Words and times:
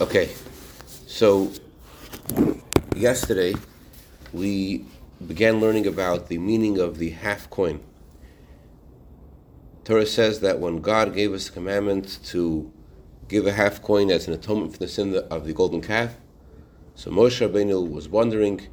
Okay, 0.00 0.30
so 1.06 1.52
yesterday 2.96 3.54
we 4.32 4.86
began 5.26 5.60
learning 5.60 5.86
about 5.86 6.28
the 6.28 6.38
meaning 6.38 6.78
of 6.78 6.96
the 6.96 7.10
half 7.10 7.50
coin. 7.50 7.80
Torah 9.84 10.06
says 10.06 10.40
that 10.40 10.58
when 10.58 10.78
God 10.78 11.14
gave 11.14 11.34
us 11.34 11.48
the 11.48 11.52
commandment 11.52 12.18
to 12.28 12.72
give 13.28 13.46
a 13.46 13.52
half 13.52 13.82
coin 13.82 14.10
as 14.10 14.26
an 14.26 14.32
atonement 14.32 14.72
for 14.72 14.78
the 14.78 14.88
sin 14.88 15.14
of 15.30 15.44
the 15.44 15.52
golden 15.52 15.82
calf, 15.82 16.14
so 16.94 17.10
Moshe 17.10 17.46
Rabbeinu 17.46 17.86
was 17.86 18.08
wondering, 18.08 18.68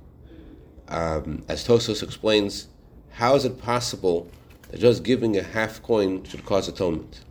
um, 0.88 1.44
as 1.50 1.68
Tosfos 1.68 2.02
explains, 2.04 2.70
how 3.12 3.36
is 3.36 3.44
it 3.44 3.62
possible 3.62 4.32
that 4.70 4.80
just 4.80 5.04
giving 5.04 5.36
a 5.36 5.44
half 5.44 5.84
coin 5.84 6.24
should 6.24 6.46
cause 6.46 6.70
atonement? 6.70 7.26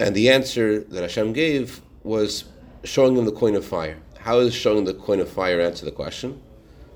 And 0.00 0.14
the 0.14 0.30
answer 0.30 0.80
that 0.80 1.02
Hashem 1.02 1.34
gave 1.34 1.82
was 2.02 2.44
showing 2.84 3.16
him 3.16 3.24
the 3.24 3.32
coin 3.32 3.56
of 3.56 3.64
fire. 3.64 3.98
How 4.18 4.40
does 4.40 4.54
showing 4.54 4.84
the 4.84 4.94
coin 4.94 5.20
of 5.20 5.28
fire 5.28 5.60
answer 5.60 5.84
the 5.84 5.90
question? 5.90 6.40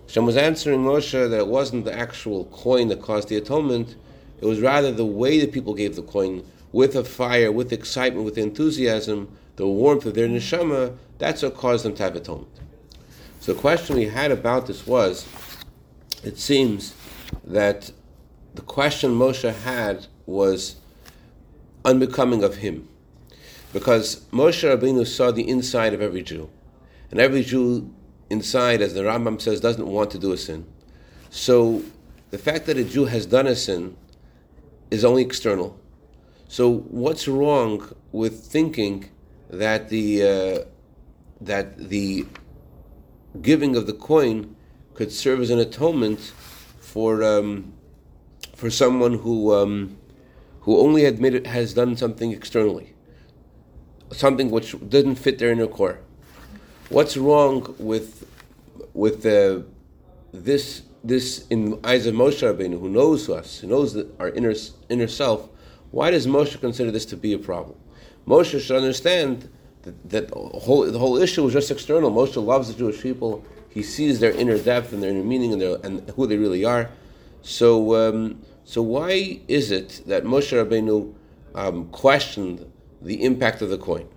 Hashem 0.06 0.24
was 0.24 0.36
answering 0.36 0.80
Moshe 0.80 1.12
that 1.28 1.38
it 1.38 1.48
wasn't 1.48 1.84
the 1.84 1.92
actual 1.92 2.46
coin 2.46 2.88
that 2.88 3.02
caused 3.02 3.28
the 3.28 3.36
atonement, 3.36 3.96
it 4.40 4.46
was 4.46 4.60
rather 4.60 4.92
the 4.92 5.04
way 5.04 5.40
that 5.40 5.52
people 5.52 5.74
gave 5.74 5.96
the 5.96 6.02
coin, 6.02 6.44
with 6.72 6.94
a 6.94 7.04
fire, 7.04 7.50
with 7.50 7.72
excitement, 7.72 8.24
with 8.24 8.38
enthusiasm, 8.38 9.36
the 9.56 9.66
warmth 9.66 10.06
of 10.06 10.14
their 10.14 10.28
neshama, 10.28 10.96
that's 11.18 11.42
what 11.42 11.56
caused 11.56 11.84
them 11.84 11.94
to 11.94 12.02
have 12.02 12.14
atonement. 12.14 12.52
So 13.40 13.52
the 13.52 13.60
question 13.60 13.96
we 13.96 14.06
had 14.06 14.30
about 14.30 14.66
this 14.66 14.86
was, 14.86 15.26
it 16.22 16.38
seems 16.38 16.94
that 17.44 17.90
the 18.54 18.62
question 18.62 19.12
Moshe 19.12 19.52
had 19.62 20.06
was 20.26 20.76
unbecoming 21.84 22.42
of 22.42 22.56
him. 22.56 22.88
Because 23.72 24.20
Moshe 24.32 24.68
Rabbeinu 24.68 25.06
saw 25.06 25.30
the 25.30 25.48
inside 25.48 25.94
of 25.94 26.00
every 26.00 26.22
Jew. 26.22 26.50
And 27.10 27.20
every 27.20 27.42
Jew 27.42 27.92
inside, 28.30 28.80
as 28.80 28.94
the 28.94 29.02
Rambam 29.02 29.40
says, 29.40 29.60
doesn't 29.60 29.86
want 29.86 30.10
to 30.12 30.18
do 30.18 30.32
a 30.32 30.36
sin. 30.36 30.66
So 31.30 31.82
the 32.30 32.38
fact 32.38 32.66
that 32.66 32.76
a 32.76 32.84
Jew 32.84 33.06
has 33.06 33.26
done 33.26 33.46
a 33.46 33.56
sin 33.56 33.96
is 34.90 35.04
only 35.04 35.22
external. 35.22 35.78
So 36.48 36.78
what's 36.78 37.28
wrong 37.28 37.92
with 38.12 38.44
thinking 38.44 39.10
that 39.50 39.90
the 39.90 40.22
uh, 40.22 40.64
that 41.40 41.76
the 41.90 42.26
giving 43.40 43.76
of 43.76 43.86
the 43.86 43.92
coin 43.92 44.56
could 44.94 45.12
serve 45.12 45.40
as 45.40 45.50
an 45.50 45.58
atonement 45.58 46.20
for 46.80 47.22
um, 47.22 47.74
for 48.54 48.70
someone 48.70 49.14
who 49.14 49.54
um, 49.54 49.98
who 50.60 50.78
only 50.78 51.04
admitted 51.04 51.46
has 51.46 51.74
done 51.74 51.96
something 51.96 52.32
externally? 52.32 52.94
Something 54.12 54.50
which 54.50 54.74
didn't 54.88 55.16
fit 55.16 55.38
their 55.38 55.50
inner 55.50 55.66
core. 55.66 55.98
What's 56.88 57.16
wrong 57.16 57.74
with 57.78 58.26
with 58.94 59.26
uh, 59.26 59.60
this 60.32 60.82
this 61.04 61.46
in 61.48 61.78
eyes 61.84 62.06
of 62.06 62.14
Moshe 62.14 62.42
Rabbeinu, 62.42 62.80
who 62.80 62.88
knows 62.88 63.28
us, 63.28 63.60
who 63.60 63.68
knows 63.68 63.96
our 64.18 64.30
inner 64.30 64.54
inner 64.88 65.08
self? 65.08 65.48
Why 65.90 66.10
does 66.10 66.26
Moshe 66.26 66.60
consider 66.60 66.90
this 66.90 67.06
to 67.06 67.16
be 67.16 67.32
a 67.32 67.38
problem? 67.38 67.78
Moshe 68.26 68.60
should 68.60 68.76
understand 68.76 69.48
that, 69.82 70.10
that 70.10 70.28
the, 70.28 70.34
whole, 70.34 70.84
the 70.84 70.98
whole 70.98 71.16
issue 71.16 71.46
is 71.46 71.54
just 71.54 71.70
external. 71.70 72.10
Moshe 72.10 72.42
loves 72.42 72.68
the 72.68 72.78
Jewish 72.78 73.00
people. 73.00 73.44
He 73.70 73.82
sees 73.82 74.20
their 74.20 74.32
inner 74.32 74.58
depth 74.58 74.92
and 74.92 75.02
their 75.02 75.10
inner 75.10 75.24
meaning 75.24 75.52
and, 75.52 75.62
their, 75.62 75.78
and 75.82 76.08
who 76.10 76.26
they 76.26 76.36
really 76.36 76.64
are. 76.64 76.90
So, 77.42 77.94
um, 77.94 78.42
so 78.64 78.82
why 78.82 79.40
is 79.48 79.70
it 79.70 80.02
that 80.06 80.24
Moshe 80.24 80.52
Rabbeinu 80.52 81.14
um, 81.54 81.88
questioned 81.88 82.70
the 83.00 83.22
impact 83.24 83.62
of 83.62 83.70
the 83.70 83.78
coin. 83.78 84.08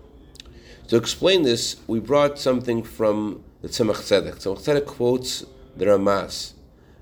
To 0.88 0.98
explain 0.98 1.44
this, 1.44 1.78
we 1.88 2.00
brought 2.00 2.38
something 2.38 2.84
from 2.84 3.44
the 3.62 3.68
Tzemach 3.68 3.98
Tzedek. 3.98 4.36
Tzemach 4.36 4.60
Tzedek 4.60 4.86
quotes 4.86 5.46
the 5.78 5.86
Ramaz, 5.86 6.54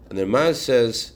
and 0.09 0.17
the 0.17 0.23
Ramaz 0.23 0.55
says 0.55 1.13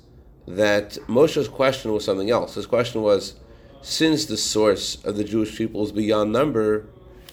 that 0.48 0.98
Moshe's 1.08 1.48
question 1.48 1.94
was 1.94 2.04
something 2.06 2.30
else. 2.30 2.56
His 2.56 2.66
question 2.66 3.02
was, 3.02 3.36
since 3.82 4.26
the 4.26 4.38
source 4.38 5.04
of 5.04 5.18
the 5.18 5.24
Jewish 5.24 5.58
people 5.58 5.84
is 5.84 5.92
beyond 5.92 6.32
number, 6.32 6.88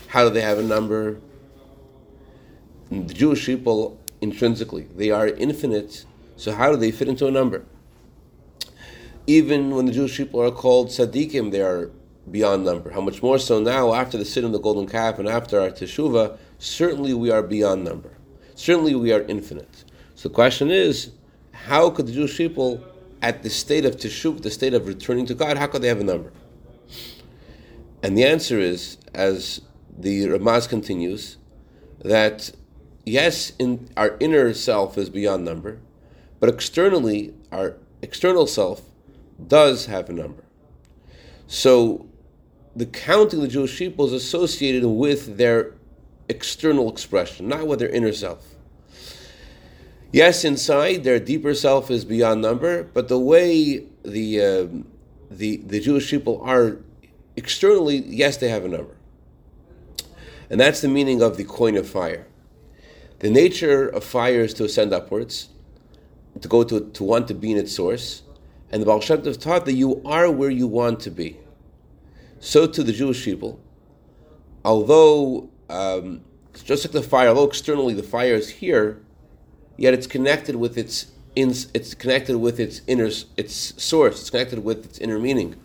how 0.09 0.25
do 0.25 0.31
they 0.31 0.43
have 0.43 0.59
a 0.59 0.63
number? 0.63 1.21
the 2.91 3.15
Jewish 3.15 3.47
people 3.47 4.01
intrinsically, 4.21 4.89
they 4.97 5.11
are 5.11 5.29
infinite, 5.29 6.05
so 6.37 6.53
how 6.53 6.71
do 6.71 6.77
they 6.77 6.91
fit 6.91 7.09
into 7.09 7.27
a 7.27 7.31
number? 7.31 7.65
Even 9.27 9.71
when 9.71 9.87
the 9.87 9.93
Jewish 9.93 10.17
people 10.17 10.43
are 10.43 10.51
called 10.51 10.89
tzaddikim, 10.89 11.53
they 11.53 11.61
are 11.61 11.91
beyond 12.29 12.65
number. 12.65 12.91
How 12.91 13.01
much 13.01 13.23
more 13.23 13.39
so 13.39 13.61
now 13.61 13.95
after 13.95 14.19
the 14.19 14.25
sin 14.25 14.45
of 14.45 14.53
the 14.53 14.59
golden 14.59 14.87
calf 14.87 15.19
and 15.19 15.29
after 15.29 15.61
our 15.61 15.71
teshuva, 15.71 16.39
certainly 16.59 17.15
we 17.15 17.31
are 17.31 17.43
beyond 17.43 17.85
number. 17.85 18.11
Certainly 18.55 18.95
we 18.97 19.13
are 19.13 19.23
infinite. 19.23 19.85
So 20.15 20.29
the 20.29 20.35
question 20.35 20.71
is, 20.71 21.13
how 21.53 21.91
could 21.91 22.07
the 22.07 22.13
Jewish 22.13 22.37
people 22.37 22.85
at 23.23 23.43
the 23.43 23.51
state 23.51 23.85
of 23.85 23.97
teshuva, 23.97 24.43
the 24.43 24.51
state 24.51 24.75
of 24.75 24.87
returning 24.87 25.27
to 25.27 25.35
God, 25.35 25.57
how 25.57 25.67
could 25.67 25.83
they 25.83 25.89
have 25.89 26.01
a 26.01 26.05
number? 26.05 26.33
And 28.03 28.17
the 28.17 28.25
answer 28.25 28.59
is, 28.59 28.97
as 29.15 29.61
the 29.99 30.27
Ramaz 30.27 30.69
continues, 30.69 31.37
that 32.03 32.51
yes, 33.05 33.53
in 33.59 33.89
our 33.97 34.17
inner 34.21 34.55
self 34.55 34.97
is 34.97 35.11
beyond 35.11 35.45
number, 35.45 35.81
but 36.39 36.49
externally, 36.49 37.35
our 37.53 37.77
external 38.03 38.47
self 38.47 38.83
does 39.47 39.87
have 39.87 40.09
a 40.09 40.13
number. 40.13 40.45
So 41.47 42.07
the 42.75 42.87
counting 42.87 43.41
of 43.41 43.43
the 43.47 43.49
Jewish 43.49 43.77
people 43.77 44.07
is 44.07 44.13
associated 44.13 44.87
with 44.87 45.37
their 45.37 45.75
external 46.29 46.91
expression, 46.91 47.49
not 47.49 47.67
with 47.67 47.81
their 47.81 47.89
inner 47.89 48.13
self. 48.13 48.55
Yes, 50.13 50.45
inside 50.45 51.05
their 51.05 51.21
deeper 51.21 51.55
self 51.55 51.91
is 51.91 52.05
beyond 52.05 52.43
number, 52.43 52.85
but 52.85 53.09
the 53.09 53.19
way 53.19 53.85
the 54.05 54.41
uh, 54.41 54.67
the 55.31 55.59
the 55.59 55.81
Jewish 55.81 56.11
people 56.11 56.41
are 56.43 56.79
externally, 57.37 57.99
yes, 58.07 58.37
they 58.37 58.49
have 58.49 58.65
a 58.65 58.69
number, 58.69 58.97
and 60.49 60.61
that's 60.61 60.81
the 60.81 60.89
meaning 60.89 61.23
of 61.23 61.37
the 61.37 61.45
coin 61.45 61.77
of 61.77 61.89
fire. 61.89 62.27
The 63.21 63.31
nature 63.31 63.89
of 63.89 64.03
fire 64.03 64.41
is 64.41 64.55
to 64.55 64.65
ascend 64.65 64.93
upwards, 64.93 65.49
to 66.41 66.49
go 66.49 66.65
to 66.65 66.91
to 66.91 67.05
want 67.05 67.29
to 67.29 67.35
be 67.35 67.53
in 67.53 67.59
its 67.59 67.75
source, 67.75 68.23
and 68.73 68.83
the 68.83 68.87
Baal 68.87 69.01
Shem 69.01 69.23
Tov 69.23 69.41
taught 69.41 69.65
that 69.67 69.75
you 69.75 70.03
are 70.05 70.29
where 70.31 70.51
you 70.51 70.67
want 70.67 71.01
to 71.01 71.11
be 71.11 71.37
so 72.41 72.67
to 72.67 72.83
the 72.83 72.93
Jewish 72.93 73.25
people, 73.25 73.61
although 74.65 75.51
um, 75.69 76.23
just 76.65 76.85
like 76.85 76.93
the 76.93 77.03
fire, 77.03 77.29
although 77.29 77.45
externally 77.45 77.95
the 77.95 78.03
fire 78.03 78.35
is 78.35 78.49
here, 78.49 79.01
yet 79.77 79.95
it's 79.95 80.07
connected 80.07 80.57
with 80.57 80.77
its 80.77 81.07
in, 81.37 81.51
it's 81.75 81.95
connected 81.95 82.39
with 82.39 82.59
its 82.59 82.81
inner 82.87 83.11
its 83.37 83.83
source. 83.83 84.21
It's 84.21 84.31
connected 84.31 84.65
with 84.65 84.85
its 84.85 84.99
inner 84.99 85.19
meaning. 85.19 85.57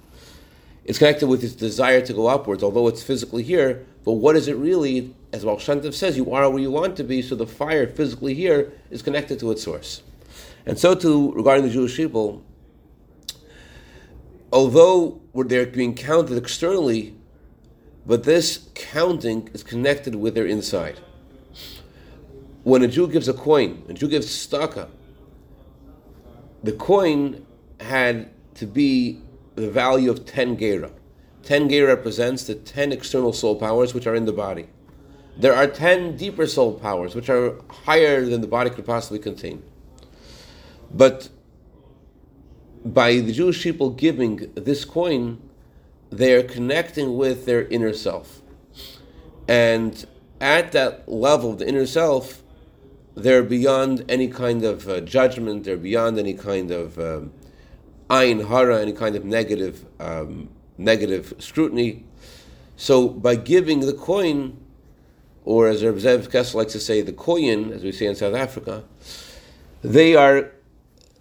It's 0.84 1.00
connected 1.00 1.28
with 1.28 1.44
its 1.44 1.56
desire 1.56 2.02
to 2.02 2.14
go 2.14 2.28
upwards, 2.28 2.62
although 2.62 2.88
it's 2.88 3.02
physically 3.02 3.42
here. 3.42 3.86
But 4.04 4.14
what 4.14 4.36
is 4.36 4.48
it 4.48 4.56
really? 4.56 5.16
As 5.34 5.44
Baal 5.44 5.58
Shem 5.58 5.82
Tov 5.82 5.96
says, 5.96 6.16
you 6.16 6.32
are 6.32 6.48
where 6.50 6.62
you 6.62 6.70
want 6.70 6.96
to 6.98 7.04
be. 7.04 7.24
So 7.24 7.36
the 7.36 7.48
fire 7.48 7.88
physically 7.88 8.36
here 8.36 8.72
is 8.92 9.02
connected 9.02 9.40
to 9.40 9.52
its 9.52 9.64
source. 9.64 10.04
And 10.66 10.78
so 10.78 10.94
too 10.94 11.32
regarding 11.34 11.66
the 11.66 11.72
Jewish 11.72 11.98
people, 11.98 12.44
although 14.52 15.22
they're 15.34 15.66
being 15.66 15.96
counted 15.96 16.38
externally, 16.38 17.16
but 18.06 18.24
this 18.24 18.70
counting 18.76 19.50
is 19.54 19.64
connected 19.64 20.16
with 20.16 20.36
their 20.36 20.46
inside. 20.46 21.00
When 22.64 22.82
a 22.82 22.88
Jew 22.88 23.08
gives 23.08 23.28
a 23.28 23.34
coin, 23.34 23.84
a 23.90 23.94
Jew 23.94 24.08
gives 24.08 24.28
tzedakah, 24.28 24.90
the 26.64 26.72
coin 26.72 27.46
had 27.80 28.32
to 28.56 28.66
be 28.66 29.22
the 29.56 29.70
value 29.70 30.10
of 30.10 30.26
10 30.26 30.58
gera. 30.58 30.92
10 31.44 31.70
gera 31.70 31.96
represents 31.96 32.46
the 32.46 32.56
10 32.56 32.92
external 32.92 33.34
soul 33.34 33.56
powers 33.56 33.94
which 33.94 34.08
are 34.08 34.16
in 34.16 34.26
the 34.26 34.34
body. 34.34 34.68
There 35.38 35.54
are 35.54 35.68
10 35.68 36.18
deeper 36.18 36.48
soul 36.48 36.74
powers 36.74 37.14
which 37.14 37.30
are 37.30 37.56
higher 37.70 38.26
than 38.26 38.42
the 38.42 38.48
body 38.48 38.70
could 38.70 38.86
possibly 38.86 39.20
contain. 39.20 39.62
But 40.92 41.30
by 42.86 43.20
the 43.20 43.32
Jewish 43.32 43.64
people 43.64 43.90
giving 43.90 44.52
this 44.54 44.86
coin, 44.86 45.42
they 46.12 46.34
are 46.34 46.44
connecting 46.44 47.18
with 47.18 47.46
their 47.46 47.66
inner 47.68 47.94
self. 47.94 48.42
And 49.48 50.06
at 50.40 50.72
that 50.74 51.10
level 51.10 51.52
of 51.52 51.60
the 51.60 51.68
inner 51.68 51.88
self, 51.88 52.44
they're 53.16 53.44
beyond 53.44 54.06
any 54.08 54.28
kind 54.28 54.64
of 54.64 54.88
uh, 54.88 55.02
judgment, 55.02 55.64
they're 55.64 55.78
beyond 55.78 56.20
any 56.20 56.34
kind 56.36 56.70
of 56.70 57.00
um, 57.00 57.34
hara, 58.10 58.82
any 58.82 58.94
kind 58.94 59.16
of 59.16 59.26
negative, 59.26 59.86
um, 60.00 60.50
negative 60.78 61.34
scrutiny. 61.40 62.04
So 62.78 63.08
by 63.08 63.36
giving 63.36 63.80
the 63.80 63.94
coin, 63.94 64.58
or 65.44 65.70
as 65.70 65.84
Reb 65.84 65.96
Zev 65.96 66.30
Kessel 66.32 66.60
likes 66.60 66.74
to 66.74 66.80
say, 66.80 67.02
the 67.02 67.14
koyin, 67.14 67.72
as 67.72 67.84
we 67.84 67.92
say 67.92 68.06
in 68.06 68.16
South 68.16 68.36
Africa, 68.36 68.84
they 69.82 70.16
are 70.16 70.52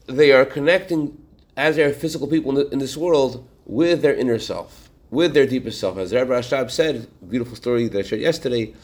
they 0.06 0.32
are 0.32 0.44
connecting 0.44 1.23
as 1.56 1.76
they 1.76 1.84
are 1.84 1.92
physical 1.92 2.26
people 2.26 2.50
in, 2.50 2.56
the, 2.56 2.68
in 2.70 2.78
this 2.78 2.96
world 2.96 3.48
with 3.64 4.02
their 4.02 4.14
inner 4.14 4.38
self, 4.38 4.90
with 5.10 5.34
their 5.34 5.46
deepest 5.46 5.80
self. 5.80 5.96
As 5.98 6.12
Rebbe 6.12 6.26
Rashab 6.26 6.70
said, 6.70 7.08
beautiful 7.28 7.56
story 7.56 7.88
that 7.88 7.98
I 7.98 8.02
shared 8.02 8.22
yesterday, 8.22 8.74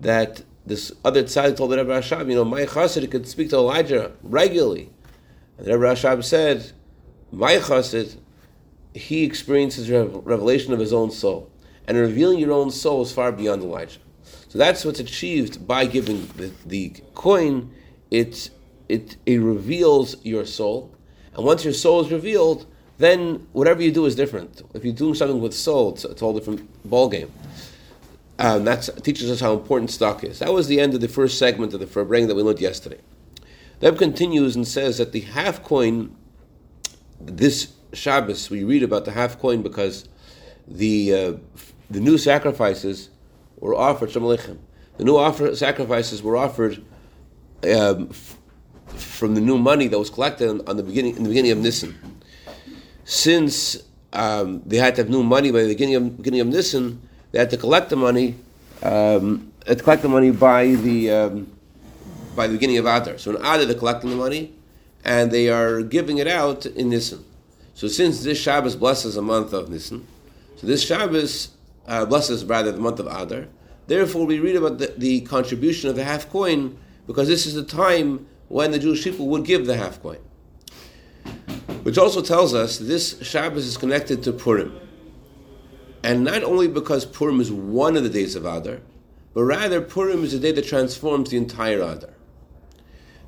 that 0.00 0.42
this 0.64 0.92
other 1.04 1.26
side 1.26 1.56
told 1.56 1.70
Rebbe 1.70 1.84
Rashab, 1.84 2.28
you 2.28 2.34
know, 2.34 2.44
my 2.44 2.62
chassid 2.62 3.10
could 3.10 3.28
speak 3.28 3.50
to 3.50 3.56
Elijah 3.56 4.12
regularly. 4.22 4.90
And 5.58 5.66
Rebbe 5.66 5.78
Rashab 5.78 6.24
said, 6.24 6.72
my 7.30 7.56
chassid, 7.56 8.16
he 8.94 9.24
experiences 9.24 9.90
revelation 9.90 10.72
of 10.72 10.80
his 10.80 10.92
own 10.92 11.10
soul. 11.10 11.50
And 11.86 11.96
revealing 11.96 12.38
your 12.40 12.52
own 12.52 12.72
soul 12.72 13.02
is 13.02 13.12
far 13.12 13.30
beyond 13.30 13.62
Elijah. 13.62 14.00
So 14.48 14.58
that's 14.58 14.84
what's 14.84 14.98
achieved 14.98 15.66
by 15.66 15.86
giving 15.86 16.26
the, 16.36 16.50
the 16.64 16.94
coin. 17.14 17.72
It, 18.10 18.50
it, 18.88 19.16
it 19.24 19.36
reveals 19.36 20.16
your 20.24 20.44
soul. 20.44 20.95
And 21.36 21.44
once 21.44 21.64
your 21.64 21.74
soul 21.74 22.00
is 22.00 22.10
revealed, 22.10 22.66
then 22.98 23.46
whatever 23.52 23.82
you 23.82 23.92
do 23.92 24.06
is 24.06 24.14
different. 24.14 24.62
If 24.74 24.84
you're 24.84 24.94
doing 24.94 25.14
something 25.14 25.40
with 25.40 25.54
soul, 25.54 25.92
it's, 25.92 26.04
it's 26.04 26.22
a 26.22 26.24
whole 26.24 26.34
different 26.34 26.68
ball 26.88 27.08
game. 27.08 27.30
Um, 28.38 28.64
that 28.64 28.88
teaches 29.02 29.30
us 29.30 29.40
how 29.40 29.52
important 29.52 29.90
tzedakah 29.90 30.24
is. 30.24 30.38
That 30.38 30.52
was 30.52 30.66
the 30.66 30.80
end 30.80 30.94
of 30.94 31.00
the 31.00 31.08
first 31.08 31.38
segment 31.38 31.74
of 31.74 31.80
the 31.80 31.86
Farbrengen 31.86 32.28
that 32.28 32.34
we 32.34 32.42
learned 32.42 32.60
yesterday. 32.60 33.00
Then 33.80 33.96
continues 33.96 34.56
and 34.56 34.66
says 34.66 34.98
that 34.98 35.12
the 35.12 35.20
half 35.20 35.62
coin, 35.62 36.16
this 37.20 37.72
Shabbos, 37.92 38.50
we 38.50 38.64
read 38.64 38.82
about 38.82 39.04
the 39.04 39.12
half 39.12 39.38
coin 39.38 39.62
because 39.62 40.08
the 40.66 41.14
uh, 41.14 41.32
the 41.88 42.00
new 42.00 42.18
sacrifices 42.18 43.10
were 43.58 43.74
offered. 43.74 44.10
The 44.10 45.04
new 45.04 45.16
offer, 45.16 45.54
sacrifices 45.54 46.22
were 46.22 46.36
offered 46.36 46.84
um, 47.64 48.10
from 48.96 49.34
the 49.34 49.40
new 49.40 49.58
money 49.58 49.88
that 49.88 49.98
was 49.98 50.10
collected 50.10 50.48
on, 50.48 50.60
on 50.66 50.76
the 50.76 50.82
beginning 50.82 51.16
in 51.16 51.22
the 51.22 51.28
beginning 51.28 51.52
of 51.52 51.58
Nissan. 51.58 51.94
since 53.04 53.82
um, 54.12 54.62
they 54.66 54.76
had 54.76 54.94
to 54.96 55.02
have 55.02 55.10
new 55.10 55.22
money 55.22 55.50
by 55.50 55.62
the 55.62 55.68
beginning 55.68 55.94
of, 55.94 56.16
beginning 56.16 56.40
of 56.40 56.46
Nisan, 56.48 57.00
they 57.32 57.38
had 57.38 57.50
to 57.50 57.56
collect 57.56 57.90
the 57.90 57.96
money, 57.96 58.34
um, 58.82 59.52
to 59.66 59.76
collect 59.76 60.02
the 60.02 60.08
money 60.08 60.30
by 60.30 60.66
the 60.68 61.10
um, 61.10 61.50
by 62.34 62.46
the 62.46 62.52
beginning 62.52 62.78
of 62.78 62.84
Adar. 62.86 63.18
So 63.18 63.30
in 63.30 63.36
Adar 63.36 63.64
they're 63.64 63.74
collecting 63.74 64.10
the 64.10 64.16
money, 64.16 64.52
and 65.04 65.30
they 65.30 65.48
are 65.48 65.82
giving 65.82 66.18
it 66.18 66.26
out 66.28 66.66
in 66.66 66.90
Nissan. 66.90 67.22
So 67.74 67.88
since 67.88 68.22
this 68.22 68.38
Shabbos 68.38 68.76
blesses 68.76 69.16
a 69.16 69.22
month 69.22 69.52
of 69.52 69.68
Nissan, 69.68 70.04
so 70.56 70.66
this 70.66 70.84
Shabbos 70.84 71.50
uh, 71.86 72.04
blesses 72.06 72.44
rather 72.44 72.72
the 72.72 72.80
month 72.80 73.00
of 73.00 73.06
Adar. 73.06 73.46
Therefore, 73.86 74.26
we 74.26 74.40
read 74.40 74.56
about 74.56 74.78
the, 74.78 74.92
the 74.96 75.20
contribution 75.22 75.88
of 75.88 75.94
the 75.96 76.02
half 76.02 76.28
coin 76.30 76.76
because 77.06 77.28
this 77.28 77.46
is 77.46 77.54
the 77.54 77.62
time 77.62 78.26
when 78.48 78.70
the 78.70 78.78
Jewish 78.78 79.04
people 79.04 79.26
would 79.28 79.44
give 79.44 79.66
the 79.66 79.76
half 79.76 80.02
coin 80.02 80.18
which 81.86 81.98
also 81.98 82.20
tells 82.20 82.52
us 82.52 82.78
this 82.78 83.22
Shabbos 83.22 83.64
is 83.64 83.76
connected 83.76 84.20
to 84.24 84.32
Purim. 84.32 84.76
And 86.02 86.24
not 86.24 86.42
only 86.42 86.66
because 86.66 87.06
Purim 87.06 87.40
is 87.40 87.52
one 87.52 87.96
of 87.96 88.02
the 88.02 88.08
days 88.08 88.34
of 88.34 88.44
Adar, 88.44 88.80
but 89.34 89.44
rather 89.44 89.80
Purim 89.80 90.24
is 90.24 90.34
a 90.34 90.40
day 90.40 90.50
that 90.50 90.66
transforms 90.66 91.30
the 91.30 91.36
entire 91.36 91.80
Adar. 91.80 92.10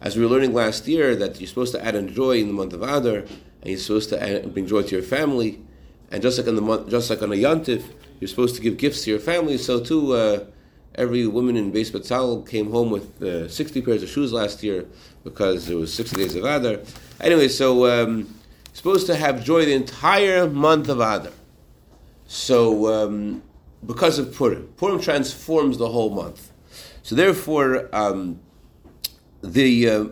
As 0.01 0.17
we 0.17 0.25
were 0.25 0.29
learning 0.29 0.55
last 0.55 0.89
year, 0.89 1.15
that 1.15 1.39
you're 1.39 1.47
supposed 1.47 1.73
to 1.75 1.85
add 1.85 1.95
in 1.95 2.13
joy 2.13 2.33
in 2.33 2.49
the 2.49 2.53
month 2.53 2.73
of 2.73 2.83
Adar, 2.83 3.19
and 3.19 3.29
you're 3.63 3.79
supposed 3.79 4.09
to 4.09 4.21
add, 4.21 4.53
bring 4.53 4.67
joy 4.67 4.83
to 4.83 4.91
your 4.97 5.05
family, 5.05 5.63
and 6.11 6.21
just 6.21 6.37
like 6.37 6.49
on 6.49 6.57
the 6.57 6.61
month, 6.61 6.91
just 6.91 7.11
like 7.11 7.23
on 7.23 7.31
a 7.31 7.37
Yontif, 7.37 7.85
you're 8.19 8.27
supposed 8.27 8.57
to 8.57 8.61
give 8.61 8.77
gifts 8.77 9.05
to 9.05 9.11
your 9.11 9.21
family. 9.21 9.57
So 9.57 9.79
too, 9.79 10.15
uh, 10.15 10.47
every 10.99 11.27
woman 11.27 11.57
in 11.57 11.73
Beis 11.73 11.91
Betzal 11.91 12.47
came 12.47 12.71
home 12.71 12.91
with 12.91 13.23
uh, 13.23 13.49
60 13.49 13.81
pairs 13.83 14.03
of 14.03 14.09
shoes 14.09 14.33
last 14.33 14.63
year 14.63 14.85
because 15.25 15.71
it 15.71 15.77
was 15.77 15.95
60 15.95 16.17
days 16.17 16.35
of 16.35 16.45
Adar. 16.45 16.81
Anyway, 17.21 17.49
so 17.49 17.87
um, 17.87 18.35
supposed 18.73 19.07
to 19.07 19.15
have 19.15 19.45
joy 19.45 19.65
the 19.65 19.75
entire 19.75 20.49
month 20.51 20.89
of 20.89 20.99
Adar. 20.99 21.33
So, 22.27 22.93
um, 22.93 23.43
because 23.87 24.19
of 24.19 24.35
Purim, 24.35 24.67
Purim 24.77 25.01
transforms 25.01 25.79
the 25.79 25.89
whole 25.89 26.11
month. 26.11 26.53
So, 27.03 27.15
therefore, 27.15 27.89
um, 27.95 28.41
the 29.41 29.89
uh, 29.89 30.05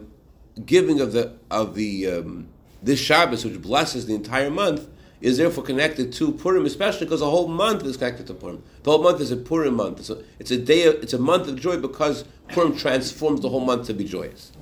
giving 0.64 1.00
of 1.00 1.12
the 1.12 1.34
of 1.50 1.74
the 1.74 2.06
um, 2.06 2.48
this 2.82 3.00
Shabbos, 3.00 3.44
which 3.44 3.60
blesses 3.60 4.06
the 4.06 4.14
entire 4.14 4.50
month, 4.50 4.88
is 5.20 5.38
therefore 5.38 5.64
connected 5.64 6.12
to 6.12 6.32
Purim, 6.32 6.66
especially 6.66 7.06
because 7.06 7.20
the 7.20 7.30
whole 7.30 7.48
month 7.48 7.84
is 7.84 7.96
connected 7.96 8.26
to 8.26 8.34
Purim. 8.34 8.62
The 8.82 8.90
whole 8.90 9.02
month 9.02 9.20
is 9.20 9.30
a 9.30 9.36
Purim 9.36 9.74
month. 9.74 10.00
It's 10.00 10.10
a, 10.10 10.22
it's 10.38 10.50
a 10.50 10.58
day. 10.58 10.86
Of, 10.86 11.02
it's 11.02 11.12
a 11.12 11.18
month 11.18 11.48
of 11.48 11.58
joy 11.58 11.78
because 11.78 12.24
Purim 12.48 12.76
transforms 12.76 13.40
the 13.40 13.48
whole 13.48 13.64
month 13.64 13.86
to 13.86 13.94
be 13.94 14.04
joyous. 14.04 14.52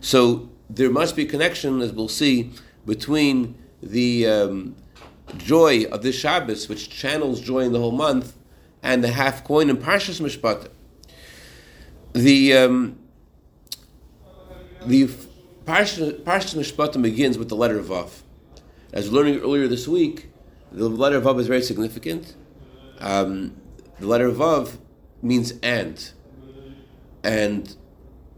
So 0.00 0.48
there 0.70 0.90
must 0.90 1.16
be 1.16 1.22
a 1.22 1.26
connection, 1.26 1.80
as 1.80 1.92
we'll 1.92 2.08
see, 2.08 2.52
between 2.86 3.56
the 3.82 4.26
um, 4.26 4.76
joy 5.36 5.84
of 5.84 6.02
this 6.02 6.16
Shabbos, 6.16 6.68
which 6.68 6.90
channels 6.90 7.40
joy 7.40 7.60
in 7.60 7.72
the 7.72 7.80
whole 7.80 7.92
month, 7.92 8.36
and 8.82 9.02
the 9.02 9.08
half 9.08 9.44
coin 9.44 9.68
in 9.68 9.76
Parshas 9.76 10.20
Mishpat. 10.20 10.68
The 12.12 12.56
um, 12.56 12.98
the 14.86 15.08
Parshas, 15.66 16.20
Parshas 16.22 17.02
begins 17.02 17.36
with 17.36 17.48
the 17.48 17.56
letter 17.56 17.80
Vav. 17.82 18.22
As 18.90 19.10
we 19.10 19.16
learning 19.16 19.40
earlier 19.40 19.68
this 19.68 19.86
week, 19.86 20.30
the 20.72 20.88
letter 20.88 21.20
Vav 21.20 21.38
is 21.38 21.46
very 21.46 21.60
significant. 21.60 22.34
Um, 23.00 23.60
the 24.00 24.06
letter 24.06 24.30
Vav 24.30 24.78
means 25.20 25.52
and, 25.62 26.10
and 27.22 27.76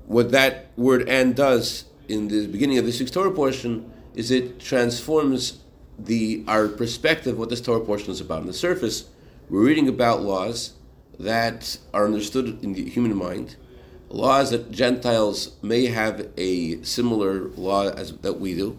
what 0.06 0.32
that 0.32 0.72
word 0.76 1.08
and 1.08 1.36
does 1.36 1.84
in 2.08 2.26
the 2.26 2.48
beginning 2.48 2.78
of 2.78 2.84
the 2.84 2.90
sixth 2.90 3.14
Torah 3.14 3.30
portion 3.30 3.92
is 4.14 4.32
it 4.32 4.58
transforms 4.58 5.60
the 5.96 6.42
our 6.48 6.66
perspective 6.66 7.38
what 7.38 7.48
this 7.48 7.60
Torah 7.60 7.84
portion 7.84 8.10
is 8.10 8.20
about. 8.20 8.40
On 8.40 8.46
the 8.46 8.52
surface, 8.52 9.08
we're 9.48 9.64
reading 9.64 9.88
about 9.88 10.22
laws 10.22 10.72
that 11.20 11.78
are 11.94 12.06
understood 12.06 12.58
in 12.64 12.72
the 12.72 12.88
human 12.90 13.16
mind, 13.16 13.54
laws 14.08 14.50
that 14.50 14.72
Gentiles 14.72 15.56
may 15.62 15.86
have 15.86 16.28
a 16.36 16.82
similar 16.82 17.50
law 17.50 17.88
as 17.90 18.14
that 18.18 18.40
we 18.40 18.56
do, 18.56 18.76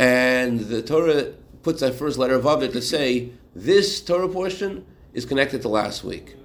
and 0.00 0.60
the 0.60 0.80
Torah 0.80 1.34
puts 1.62 1.80
that 1.80 1.94
first 1.94 2.16
letter 2.16 2.34
of 2.34 2.62
it 2.62 2.72
to 2.72 2.80
say 2.80 3.32
this 3.54 4.00
Torah 4.00 4.28
portion 4.28 4.86
is 5.12 5.26
connected 5.26 5.60
to 5.62 5.68
last 5.68 6.04
week. 6.04 6.36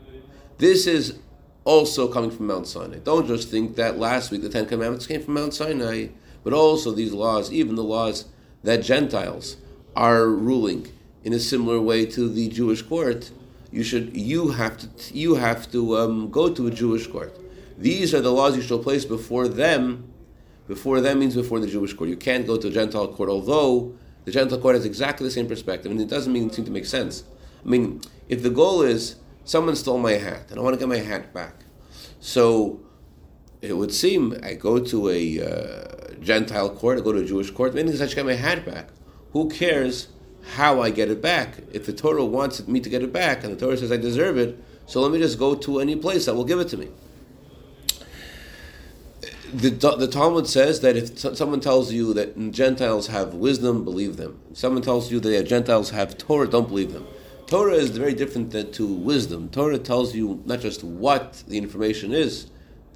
This 0.58 0.86
is 0.88 1.20
also 1.64 2.10
coming 2.10 2.32
from 2.32 2.48
Mount 2.48 2.68
Sinai. 2.68 3.00
Don't 3.00 3.28
just 3.28 3.50
think 3.50 3.78
that 3.78 3.98
last 3.98 4.30
week 4.30 4.42
the 4.42 4.50
Ten 4.50 4.66
Commandments 4.66 5.08
came 5.08 5.24
from 5.24 5.36
Mount 5.36 5.54
Sinai 5.54 6.08
but 6.44 6.54
also 6.54 6.92
these 6.92 7.12
laws, 7.12 7.52
even 7.52 7.76
the 7.76 7.84
laws 7.84 8.26
that 8.64 8.84
Gentiles 8.84 9.58
are 9.96 10.28
ruling 10.28 10.88
in 11.24 11.34
a 11.34 11.40
similar 11.40 11.82
way 11.82 12.06
to 12.06 12.30
the 12.30 12.50
Jewish 12.50 12.84
court, 12.84 13.32
you 13.72 13.84
should 13.84 14.16
you 14.16 14.50
have 14.50 14.78
to 14.78 15.18
you 15.18 15.36
have 15.36 15.72
to 15.72 15.98
um, 15.98 16.30
go 16.30 16.54
to 16.54 16.68
a 16.68 16.72
Jewish 16.72 17.08
court. 17.08 17.36
These 17.78 18.14
are 18.14 18.22
the 18.22 18.32
laws 18.32 18.56
you 18.56 18.62
shall 18.62 18.80
place 18.80 19.06
before 19.06 19.48
them. 19.48 20.14
Before 20.68 21.00
them 21.00 21.20
means 21.20 21.36
before 21.36 21.60
the 21.60 21.68
Jewish 21.68 21.94
court. 21.94 22.10
You 22.10 22.18
can't 22.18 22.48
go 22.48 22.58
to 22.58 22.68
a 22.68 22.72
Gentile 22.72 23.08
court, 23.08 23.30
although 23.30 23.94
the 24.26 24.32
Gentile 24.32 24.60
court 24.60 24.76
has 24.76 24.86
exactly 24.86 25.28
the 25.28 25.32
same 25.32 25.48
perspective, 25.48 25.92
and 25.92 26.02
it 26.02 26.08
doesn't 26.08 26.34
mean 26.34 26.50
seem 26.50 26.66
to 26.66 26.72
make 26.72 26.86
sense. 26.86 27.24
I 27.64 27.70
mean, 27.70 28.02
if 28.28 28.42
the 28.42 28.50
goal 28.50 28.82
is 28.82 29.18
someone 29.44 29.76
stole 29.76 30.00
my 30.00 30.14
hat 30.14 30.50
and 30.50 30.60
I 30.60 30.64
want 30.64 30.74
to 30.74 30.80
get 30.80 30.90
my 30.90 30.98
hat 30.98 31.34
back, 31.34 31.66
so 32.20 32.80
it 33.62 33.74
would 33.74 33.94
seem 33.94 34.40
I 34.44 34.54
go 34.54 34.80
to 34.80 35.10
a 35.10 35.40
uh, 35.40 36.16
Gentile 36.20 36.70
court, 36.72 36.98
I 36.98 37.02
go 37.02 37.12
to 37.12 37.20
a 37.20 37.26
Jewish 37.26 37.52
court, 37.52 37.76
meaning 37.76 37.94
I 37.94 38.08
should 38.08 38.16
get 38.16 38.26
my 38.26 38.34
hat 38.34 38.66
back. 38.66 38.90
Who 39.34 39.50
cares 39.50 40.08
how 40.56 40.82
I 40.82 40.90
get 40.90 41.10
it 41.10 41.22
back? 41.22 41.58
If 41.72 41.86
the 41.86 41.94
Torah 41.94 42.26
wants 42.26 42.68
me 42.68 42.80
to 42.80 42.90
get 42.90 43.04
it 43.04 43.14
back, 43.14 43.44
and 43.44 43.54
the 43.54 43.60
Torah 43.60 43.78
says 43.78 43.92
I 43.92 43.98
deserve 43.98 44.38
it, 44.38 44.58
so 44.88 45.02
let 45.02 45.12
me 45.12 45.20
just 45.20 45.38
go 45.38 45.56
to 45.56 45.80
any 45.80 45.96
place 45.96 46.26
that 46.26 46.36
will 46.36 46.46
give 46.46 46.60
it 46.60 46.70
to 46.70 46.78
me. 46.78 46.90
The, 49.56 49.70
the 49.70 50.08
Talmud 50.08 50.48
says 50.48 50.82
that 50.82 50.98
if 50.98 51.18
someone 51.18 51.62
tells 51.62 51.94
you 51.94 52.14
that 52.14 52.52
Gentiles 52.52 53.08
have 53.08 53.34
wisdom, 53.34 53.86
believe 53.86 54.18
them. 54.18 54.42
If 54.52 54.58
someone 54.58 54.82
tells 54.82 55.10
you 55.14 55.22
that 55.22 55.44
Gentiles 55.48 55.92
have 55.92 56.18
Torah, 56.18 56.50
don't 56.50 56.68
believe 56.68 56.92
them. 56.92 57.08
Torah 57.48 57.76
is 57.76 57.92
very 57.92 58.14
different 58.14 58.52
than 58.52 58.74
to 58.74 58.86
wisdom. 58.86 59.48
Torah 59.48 59.78
tells 59.78 60.14
you 60.14 60.44
not 60.46 60.60
just 60.60 60.84
what 60.84 61.44
the 61.48 61.58
information 61.58 62.12
is, 62.12 62.48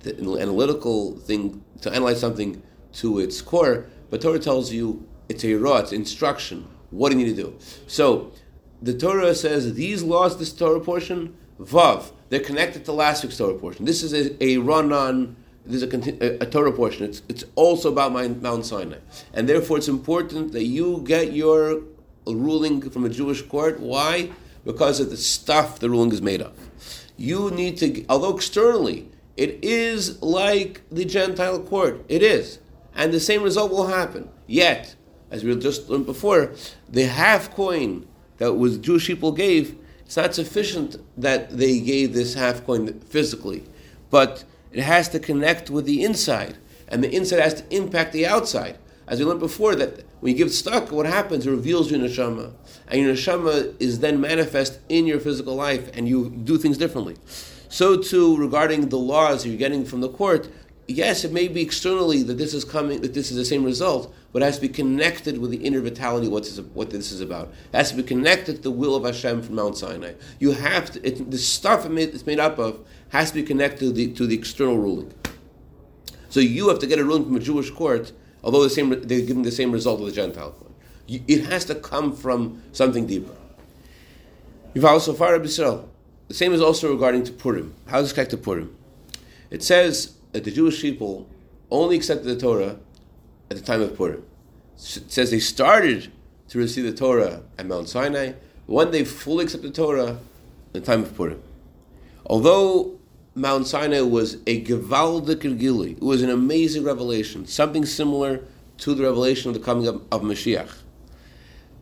the 0.04 0.18
analytical 0.20 1.18
thing 1.20 1.64
to 1.80 1.94
analyze 1.94 2.20
something 2.20 2.62
to 2.94 3.20
its 3.20 3.42
core, 3.42 3.86
but 4.10 4.22
Torah 4.22 4.40
tells 4.40 4.74
you 4.74 5.08
it's 5.30 5.46
a 5.46 5.54
raw, 5.54 5.78
it's 5.78 5.94
instruction. 5.94 6.68
What 6.90 7.12
do 7.12 7.20
you 7.20 7.26
need 7.26 7.38
to 7.38 7.44
do? 7.44 7.56
So 7.88 8.34
the 8.82 8.94
Torah 8.94 9.34
says 9.34 9.76
these 9.76 10.04
laws, 10.04 10.38
this 10.38 10.52
Torah 10.52 10.82
portion, 10.82 11.38
vav, 11.58 12.12
they're 12.28 12.42
connected 12.42 12.84
to 12.84 12.92
last 12.92 13.24
week's 13.24 13.38
Torah 13.38 13.54
portion. 13.54 13.86
This 13.86 14.04
is 14.04 14.14
a, 14.14 14.44
a 14.44 14.58
run 14.58 14.92
on. 14.92 15.38
A, 15.70 16.26
a, 16.26 16.38
a, 16.42 16.46
Torah 16.46 16.72
portion. 16.72 17.06
It's, 17.06 17.22
it's 17.30 17.44
also 17.56 17.92
about 17.92 18.12
Mount 18.12 18.66
Sinai, 18.66 18.98
and 19.34 19.48
therefore 19.48 19.78
it's 19.78 19.88
important 19.88 20.52
that 20.54 20.66
you 20.66 21.04
get 21.06 21.32
your 21.34 21.82
ruling 22.26 22.90
from 22.90 23.06
a 23.06 23.10
Jewish 23.10 23.44
court. 23.44 23.80
Why? 23.80 24.32
Because 24.66 25.00
of 25.00 25.10
the 25.10 25.18
stuff 25.18 25.80
the 25.80 25.90
ruling 25.90 26.12
is 26.12 26.22
made 26.22 26.42
of. 26.42 26.54
You 27.18 27.52
need 27.52 27.78
to, 27.78 28.06
although 28.08 28.36
externally 28.36 29.10
it 29.38 29.60
is 29.62 30.22
like 30.22 30.82
the 30.90 31.06
Gentile 31.06 31.60
court, 31.60 32.04
it 32.10 32.24
is 32.24 32.60
and 33.00 33.14
the 33.14 33.20
same 33.20 33.44
result 33.44 33.72
will 33.72 33.88
happen. 33.88 34.30
Yet, 34.46 34.96
as 35.32 35.44
we 35.44 35.56
just 35.56 35.90
learned 35.90 36.06
before, 36.06 36.54
the 36.90 37.06
half 37.06 37.52
coin 37.52 38.06
that 38.38 38.54
was 38.54 38.78
Jewish 38.78 39.08
people 39.08 39.32
gave, 39.32 39.78
it's 40.06 40.18
not 40.18 40.36
sufficient 40.36 40.98
that 41.18 41.58
they 41.58 41.80
gave 41.80 42.14
this 42.14 42.34
half 42.34 42.66
coin 42.66 43.00
physically, 43.02 43.64
but 44.10 44.44
it 44.72 44.84
has 44.84 45.10
to 45.10 45.20
connect 45.20 45.70
with 45.70 45.86
the 45.86 46.04
inside, 46.04 46.58
and 46.88 47.04
the 47.04 47.14
inside 47.14 47.40
has 47.40 47.56
to 47.56 47.76
impact 47.76 48.14
the 48.14 48.26
outside. 48.26 48.78
As 49.08 49.20
we 49.20 49.26
learned 49.26 49.40
before, 49.40 49.76
that 49.76 50.04
when 50.20 50.34
you 50.34 50.38
give 50.38 50.50
tzedakah, 50.50 50.92
what 50.92 51.08
happens? 51.08 51.48
It 51.48 51.52
reveals 51.52 51.90
your 51.90 52.00
neshama, 52.00 52.54
and 52.88 53.02
your 53.02 53.14
neshama 53.14 53.76
is 53.82 54.00
then 54.00 54.22
manifest 54.22 54.80
in 54.88 55.08
your 55.08 55.20
physical 55.20 55.56
life, 55.56 55.90
and 55.96 56.08
you 56.08 56.30
do 56.30 56.58
things 56.58 56.78
differently. 56.78 57.16
So 57.70 57.98
too, 57.98 58.38
regarding 58.38 58.90
the 58.90 58.98
laws 58.98 59.46
you're 59.46 59.58
getting 59.58 59.86
from 59.86 60.02
the 60.02 60.10
court, 60.10 60.50
yes, 60.88 61.24
it 61.24 61.32
may 61.32 61.48
be 61.48 61.62
externally 61.62 62.24
that 62.24 62.38
this 62.38 62.54
is 62.54 62.66
coming, 62.66 63.02
that 63.02 63.14
this 63.14 63.32
is 63.32 63.38
the 63.38 63.46
same 63.46 63.64
result, 63.64 64.14
but 64.32 64.42
it 64.42 64.46
has 64.46 64.56
to 64.56 64.62
be 64.62 64.70
connected 64.70 65.38
with 65.38 65.52
the 65.52 65.58
inner 65.58 65.80
vitality 65.80 66.28
what 66.28 66.44
this 66.44 66.58
is, 66.58 66.62
what 66.74 66.90
this 66.90 67.12
is 67.12 67.22
about. 67.22 67.52
It 67.72 67.78
has 67.78 67.92
to 67.92 67.98
be 67.98 68.04
connected 68.04 68.58
to 68.58 68.62
the 68.62 68.72
will 68.72 68.96
of 68.96 69.06
Hashem 69.06 69.44
from 69.44 69.56
Mount 69.56 69.78
Sinai. 69.78 70.14
You 70.40 70.52
have 70.52 70.92
to, 70.92 71.08
it, 71.08 71.30
the 71.32 71.38
stuff 71.38 71.86
it's 71.90 72.26
made 72.26 72.40
up 72.40 72.58
of 72.58 72.86
has 73.10 73.32
to 73.32 73.36
be 73.36 73.44
connected 73.44 73.80
to 73.80 73.92
the, 73.92 74.14
to 74.14 74.28
the 74.28 74.36
external 74.36 74.78
ruling. 74.78 75.14
So 76.30 76.40
you 76.40 76.70
have 76.70 76.80
to 76.80 76.88
get 76.88 77.00
a 77.00 77.04
ruling 77.04 77.26
from 77.26 77.36
a 77.36 77.40
Jewish 77.40 77.72
court, 77.72 78.12
although 78.44 78.64
the 78.64 78.70
same, 78.70 78.90
they're 78.90 79.22
giving 79.22 79.44
the 79.44 79.52
same 79.52 79.72
result 79.72 80.00
of 80.00 80.06
the 80.06 80.12
Gentile 80.12 80.52
court. 80.52 80.72
It 81.08 81.46
has 81.46 81.66
to 81.66 81.76
come 81.76 82.16
from 82.16 82.62
something 82.72 83.08
deeper. 83.08 83.36
You've 84.76 84.86
also 84.86 85.14
far 85.14 85.42
Israel. 85.42 85.90
The 86.28 86.36
same 86.36 86.54
is 86.54 86.62
also 86.62 86.92
regarding 86.92 87.24
to 87.24 87.32
Purim. 87.32 87.74
How 87.88 88.02
does 88.02 88.12
it 88.12 88.14
connect 88.14 88.32
to 88.32 88.38
Purim? 88.38 88.76
It 89.50 89.64
says 89.64 90.14
that 90.32 90.44
the 90.44 90.52
Jewish 90.52 90.80
people 90.80 91.28
only 91.72 91.96
accepted 91.96 92.28
the 92.28 92.40
Torah 92.40 92.78
at 93.50 93.58
the 93.58 93.64
time 93.64 93.82
of 93.82 93.96
Purim. 93.96 94.24
It 94.76 95.12
says 95.12 95.32
they 95.32 95.40
started 95.40 96.12
to 96.50 96.60
receive 96.60 96.84
the 96.84 96.94
Torah 96.94 97.42
at 97.58 97.66
Mount 97.66 97.90
Sinai, 97.90 98.34
when 98.68 98.92
they 98.92 99.04
fully 99.04 99.46
accepted 99.46 99.74
the 99.74 99.76
Torah, 99.76 100.20
at 100.68 100.74
the 100.74 100.82
time 100.82 101.02
of 101.02 101.16
Purim. 101.16 101.42
Although 102.28 102.99
Mount 103.40 103.68
Sinai 103.68 104.02
was 104.02 104.36
a 104.48 104.62
gewaldik 104.62 105.42
giluy, 105.58 105.94
it 105.94 106.02
was 106.02 106.22
an 106.22 106.30
amazing 106.30 106.84
revelation, 106.84 107.46
something 107.46 107.86
similar 107.86 108.44
to 108.80 108.94
the 108.94 109.04
revelation 109.04 109.50
of 109.50 109.54
the 109.54 109.64
coming 109.64 109.88
of, 109.88 110.04
of 110.12 110.22
Mashiach. 110.24 110.70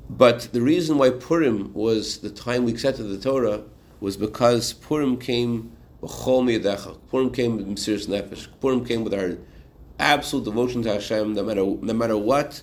But 0.07 0.49
the 0.53 0.61
reason 0.61 0.99
why 0.99 1.09
Purim 1.09 1.73
was 1.73 2.19
the 2.19 2.29
time 2.29 2.63
we 2.63 2.71
accepted 2.71 3.05
the 3.05 3.17
Torah 3.17 3.63
was 3.99 4.17
because 4.17 4.73
Purim 4.73 5.17
came 5.17 5.71
Purim 5.99 7.31
came 7.31 7.57
with 7.57 7.67
Mesiris 7.67 8.07
Nefesh. 8.07 8.47
Purim 8.61 8.85
came 8.85 9.03
with 9.03 9.15
our 9.15 9.37
absolute 9.99 10.45
devotion 10.45 10.83
to 10.83 10.93
Hashem. 10.93 11.33
No 11.33 11.43
matter 11.43 11.65
no 11.65 11.93
matter 11.93 12.17
what, 12.17 12.61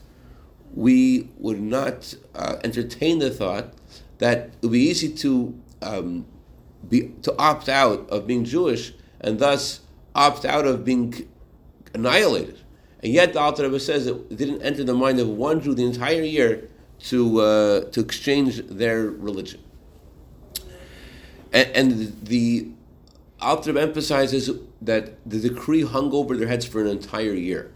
we 0.73 1.29
would 1.39 1.61
not 1.61 2.15
uh, 2.37 2.57
entertain 2.63 3.19
the 3.19 3.31
thought 3.31 3.75
that 4.19 4.39
it 4.39 4.55
would 4.63 4.73
be 4.73 4.89
easy 4.89 5.13
to 5.15 5.61
um, 5.83 6.27
be 6.89 7.13
to 7.23 7.37
opt 7.39 7.69
out 7.69 8.09
of 8.11 8.27
being 8.27 8.45
Jewish 8.45 8.93
and 9.21 9.39
thus 9.39 9.81
opt 10.15 10.45
out 10.45 10.67
of 10.67 10.85
being 10.85 11.29
annihilated. 11.95 12.61
And 13.03 13.13
yet 13.13 13.33
the 13.35 13.41
Alter 13.41 13.65
Rebbe 13.65 13.81
says 13.81 14.07
it 14.07 14.37
didn't 14.37 14.63
enter 14.63 14.85
the 14.85 14.95
mind 14.95 15.21
of 15.21 15.29
one 15.29 15.61
Jew 15.61 15.75
the 15.75 15.85
entire 15.85 16.23
year 16.23 16.69
to 17.11 17.41
uh, 17.41 17.81
to 17.91 18.01
exchange 18.01 18.63
their 18.67 19.03
religion. 19.03 19.61
And, 21.53 21.69
and 21.75 22.27
the 22.27 22.69
Alter 23.41 23.73
Rebbe 23.73 23.83
emphasizes 23.83 24.51
that 24.81 25.17
the 25.29 25.41
decree 25.41 25.83
hung 25.83 26.13
over 26.13 26.37
their 26.37 26.49
heads 26.49 26.65
for 26.65 26.81
an 26.81 26.87
entire 26.87 27.35
year. 27.35 27.71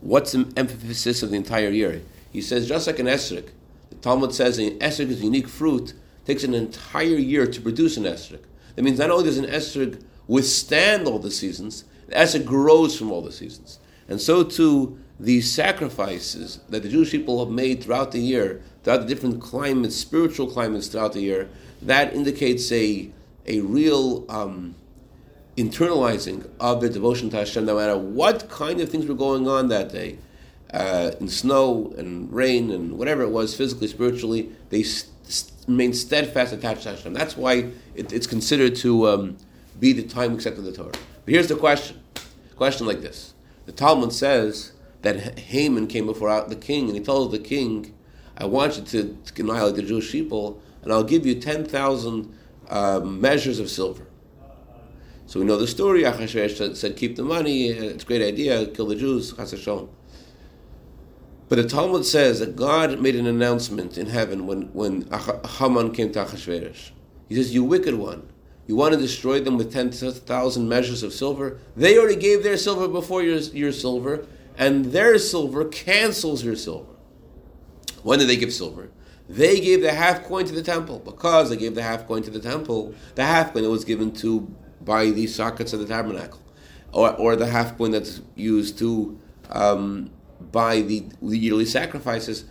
What's 0.00 0.32
the 0.32 0.50
emphasis 0.56 1.22
of 1.22 1.30
the 1.30 1.36
entire 1.36 1.70
year? 1.70 2.02
He 2.32 2.40
says, 2.40 2.68
just 2.68 2.86
like 2.86 2.98
an 2.98 3.06
esrog, 3.06 3.50
the 3.90 3.96
Talmud 3.96 4.32
says 4.32 4.58
an 4.58 4.78
esrog 4.78 5.10
is 5.10 5.20
a 5.20 5.24
unique 5.24 5.48
fruit, 5.48 5.94
takes 6.24 6.44
an 6.44 6.54
entire 6.54 7.06
year 7.06 7.46
to 7.46 7.60
produce 7.60 7.96
an 7.96 8.04
esrog. 8.04 8.42
That 8.76 8.82
means 8.82 8.98
not 8.98 9.10
only 9.10 9.24
does 9.24 9.38
an 9.38 9.46
esrog 9.46 10.02
withstand 10.26 11.06
all 11.06 11.18
the 11.18 11.30
seasons, 11.30 11.84
the 12.08 12.14
esrog 12.14 12.44
grows 12.44 12.96
from 12.96 13.10
all 13.10 13.22
the 13.22 13.32
seasons. 13.32 13.78
And 14.08 14.20
so 14.20 14.42
too, 14.42 14.98
these 15.18 15.52
sacrifices 15.52 16.60
that 16.68 16.82
the 16.82 16.88
Jewish 16.88 17.10
people 17.10 17.44
have 17.44 17.52
made 17.52 17.82
throughout 17.82 18.12
the 18.12 18.20
year, 18.20 18.62
throughout 18.82 19.02
the 19.02 19.06
different 19.06 19.40
climates, 19.40 19.96
spiritual 19.96 20.50
climates 20.50 20.88
throughout 20.88 21.12
the 21.12 21.20
year, 21.20 21.48
that 21.82 22.14
indicates 22.14 22.70
a, 22.72 23.10
a 23.46 23.60
real 23.60 24.24
um, 24.30 24.74
internalizing 25.56 26.48
of 26.58 26.80
their 26.80 26.90
devotion 26.90 27.30
to 27.30 27.36
Hashem, 27.36 27.66
no 27.66 27.76
matter 27.76 27.98
what 27.98 28.48
kind 28.48 28.80
of 28.80 28.88
things 28.88 29.06
were 29.06 29.14
going 29.14 29.46
on 29.46 29.68
that 29.68 29.92
day, 29.92 30.18
uh, 30.72 31.12
in 31.20 31.28
snow 31.28 31.92
and 31.98 32.32
rain 32.32 32.70
and 32.70 32.96
whatever 32.98 33.22
it 33.22 33.30
was, 33.30 33.54
physically, 33.54 33.88
spiritually, 33.88 34.50
they 34.70 34.82
st- 34.82 35.49
remained 35.66 35.96
steadfast 35.96 36.52
attached 36.52 36.82
to 36.82 36.90
Hashem. 36.90 37.12
That's 37.12 37.36
why 37.36 37.70
it, 37.94 38.12
it's 38.12 38.26
considered 38.26 38.76
to 38.76 39.08
um, 39.08 39.36
be 39.78 39.92
the 39.92 40.02
time 40.02 40.34
accepted 40.34 40.60
in 40.60 40.66
the 40.66 40.72
Torah. 40.72 40.92
But 41.24 41.34
here's 41.34 41.48
the 41.48 41.56
question: 41.56 42.02
question 42.56 42.86
like 42.86 43.00
this. 43.00 43.34
The 43.66 43.72
Talmud 43.72 44.12
says 44.12 44.72
that 45.02 45.38
Haman 45.38 45.86
came 45.86 46.06
before 46.06 46.44
the 46.48 46.56
king, 46.56 46.88
and 46.88 46.96
he 46.96 47.02
told 47.02 47.32
the 47.32 47.38
king, 47.38 47.94
"I 48.36 48.44
want 48.46 48.76
you 48.76 48.84
to, 48.84 49.16
to 49.34 49.42
annihilate 49.42 49.76
the 49.76 49.82
Jewish 49.82 50.10
people, 50.10 50.60
and 50.82 50.92
I'll 50.92 51.04
give 51.04 51.24
you 51.24 51.34
ten 51.36 51.64
thousand 51.64 52.34
uh, 52.68 53.00
measures 53.00 53.58
of 53.58 53.70
silver." 53.70 54.06
So 55.26 55.38
we 55.38 55.46
know 55.46 55.56
the 55.56 55.68
story. 55.68 56.02
Achashverosh 56.02 56.76
said, 56.76 56.96
"Keep 56.96 57.16
the 57.16 57.22
money. 57.22 57.68
It's 57.68 58.02
a 58.02 58.06
great 58.06 58.22
idea. 58.22 58.66
Kill 58.66 58.86
the 58.86 58.96
Jews." 58.96 59.32
But 61.50 61.56
the 61.56 61.68
Talmud 61.68 62.06
says 62.06 62.38
that 62.38 62.54
God 62.54 63.00
made 63.00 63.16
an 63.16 63.26
announcement 63.26 63.98
in 63.98 64.06
heaven 64.06 64.46
when 64.46 64.70
when 64.72 65.08
Haman 65.58 65.90
came 65.90 66.12
to 66.12 66.24
Achashverosh. 66.24 66.92
He 67.28 67.34
says, 67.34 67.52
"You 67.52 67.64
wicked 67.64 67.94
one." 67.94 68.28
You 68.68 68.76
want 68.76 68.94
to 68.94 69.00
destroy 69.00 69.40
them 69.40 69.56
with 69.56 69.72
10,000 69.72 70.68
measures 70.68 71.02
of 71.02 71.12
silver? 71.12 71.58
They 71.76 71.98
already 71.98 72.14
gave 72.14 72.44
their 72.44 72.56
silver 72.56 72.86
before 72.86 73.20
your, 73.20 73.38
your 73.38 73.72
silver, 73.72 74.26
and 74.56 74.92
their 74.92 75.18
silver 75.18 75.64
cancels 75.64 76.44
your 76.44 76.54
silver. 76.54 76.94
When 78.04 78.20
did 78.20 78.28
they 78.28 78.36
give 78.36 78.52
silver? 78.52 78.92
They 79.28 79.58
gave 79.58 79.82
the 79.82 79.92
half 79.92 80.22
coin 80.22 80.44
to 80.44 80.52
the 80.52 80.62
temple. 80.62 81.00
Because 81.00 81.50
they 81.50 81.56
gave 81.56 81.74
the 81.74 81.82
half 81.82 82.06
coin 82.06 82.22
to 82.22 82.30
the 82.30 82.38
temple, 82.38 82.94
the 83.16 83.24
half 83.24 83.52
coin 83.52 83.64
that 83.64 83.70
was 83.70 83.84
given 83.84 84.12
to 84.22 84.54
by 84.82 85.10
the 85.10 85.26
sockets 85.26 85.72
of 85.72 85.80
the 85.80 85.86
tabernacle, 85.86 86.40
or, 86.92 87.12
or 87.16 87.34
the 87.34 87.46
half 87.46 87.76
coin 87.76 87.90
that's 87.90 88.20
used 88.36 88.78
to 88.78 89.18
um, 89.48 90.12
buy 90.52 90.80
the, 90.80 91.04
the 91.22 91.38
yearly 91.38 91.64
sacrifices. 91.64 92.44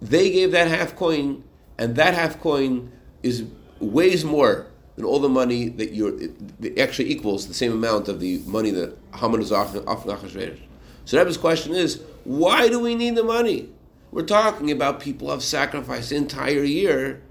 They 0.00 0.30
gave 0.30 0.52
that 0.52 0.68
half 0.68 0.96
coin, 0.96 1.44
and 1.78 1.96
that 1.96 2.14
half 2.14 2.40
coin 2.40 2.92
is 3.22 3.44
weighs 3.78 4.24
more 4.24 4.66
than 4.96 5.04
all 5.04 5.18
the 5.18 5.28
money 5.28 5.68
that 5.68 5.92
you're. 5.92 6.20
It, 6.20 6.32
it 6.60 6.78
actually 6.78 7.10
equals 7.10 7.48
the 7.48 7.54
same 7.54 7.72
amount 7.72 8.08
of 8.08 8.20
the 8.20 8.38
money 8.46 8.70
that 8.70 8.96
Haman 9.14 9.40
is 9.40 9.52
offering 9.52 9.84
Achashverosh. 9.84 10.60
So 11.04 11.18
Rebbe's 11.18 11.36
question 11.36 11.74
is, 11.74 12.02
why 12.24 12.68
do 12.68 12.78
we 12.80 12.94
need 12.94 13.16
the 13.16 13.24
money? 13.24 13.68
We're 14.10 14.22
talking 14.22 14.70
about 14.70 15.00
people 15.00 15.30
have 15.30 15.42
sacrificed 15.42 16.10
the 16.10 16.16
entire 16.16 16.64
year 16.64 17.22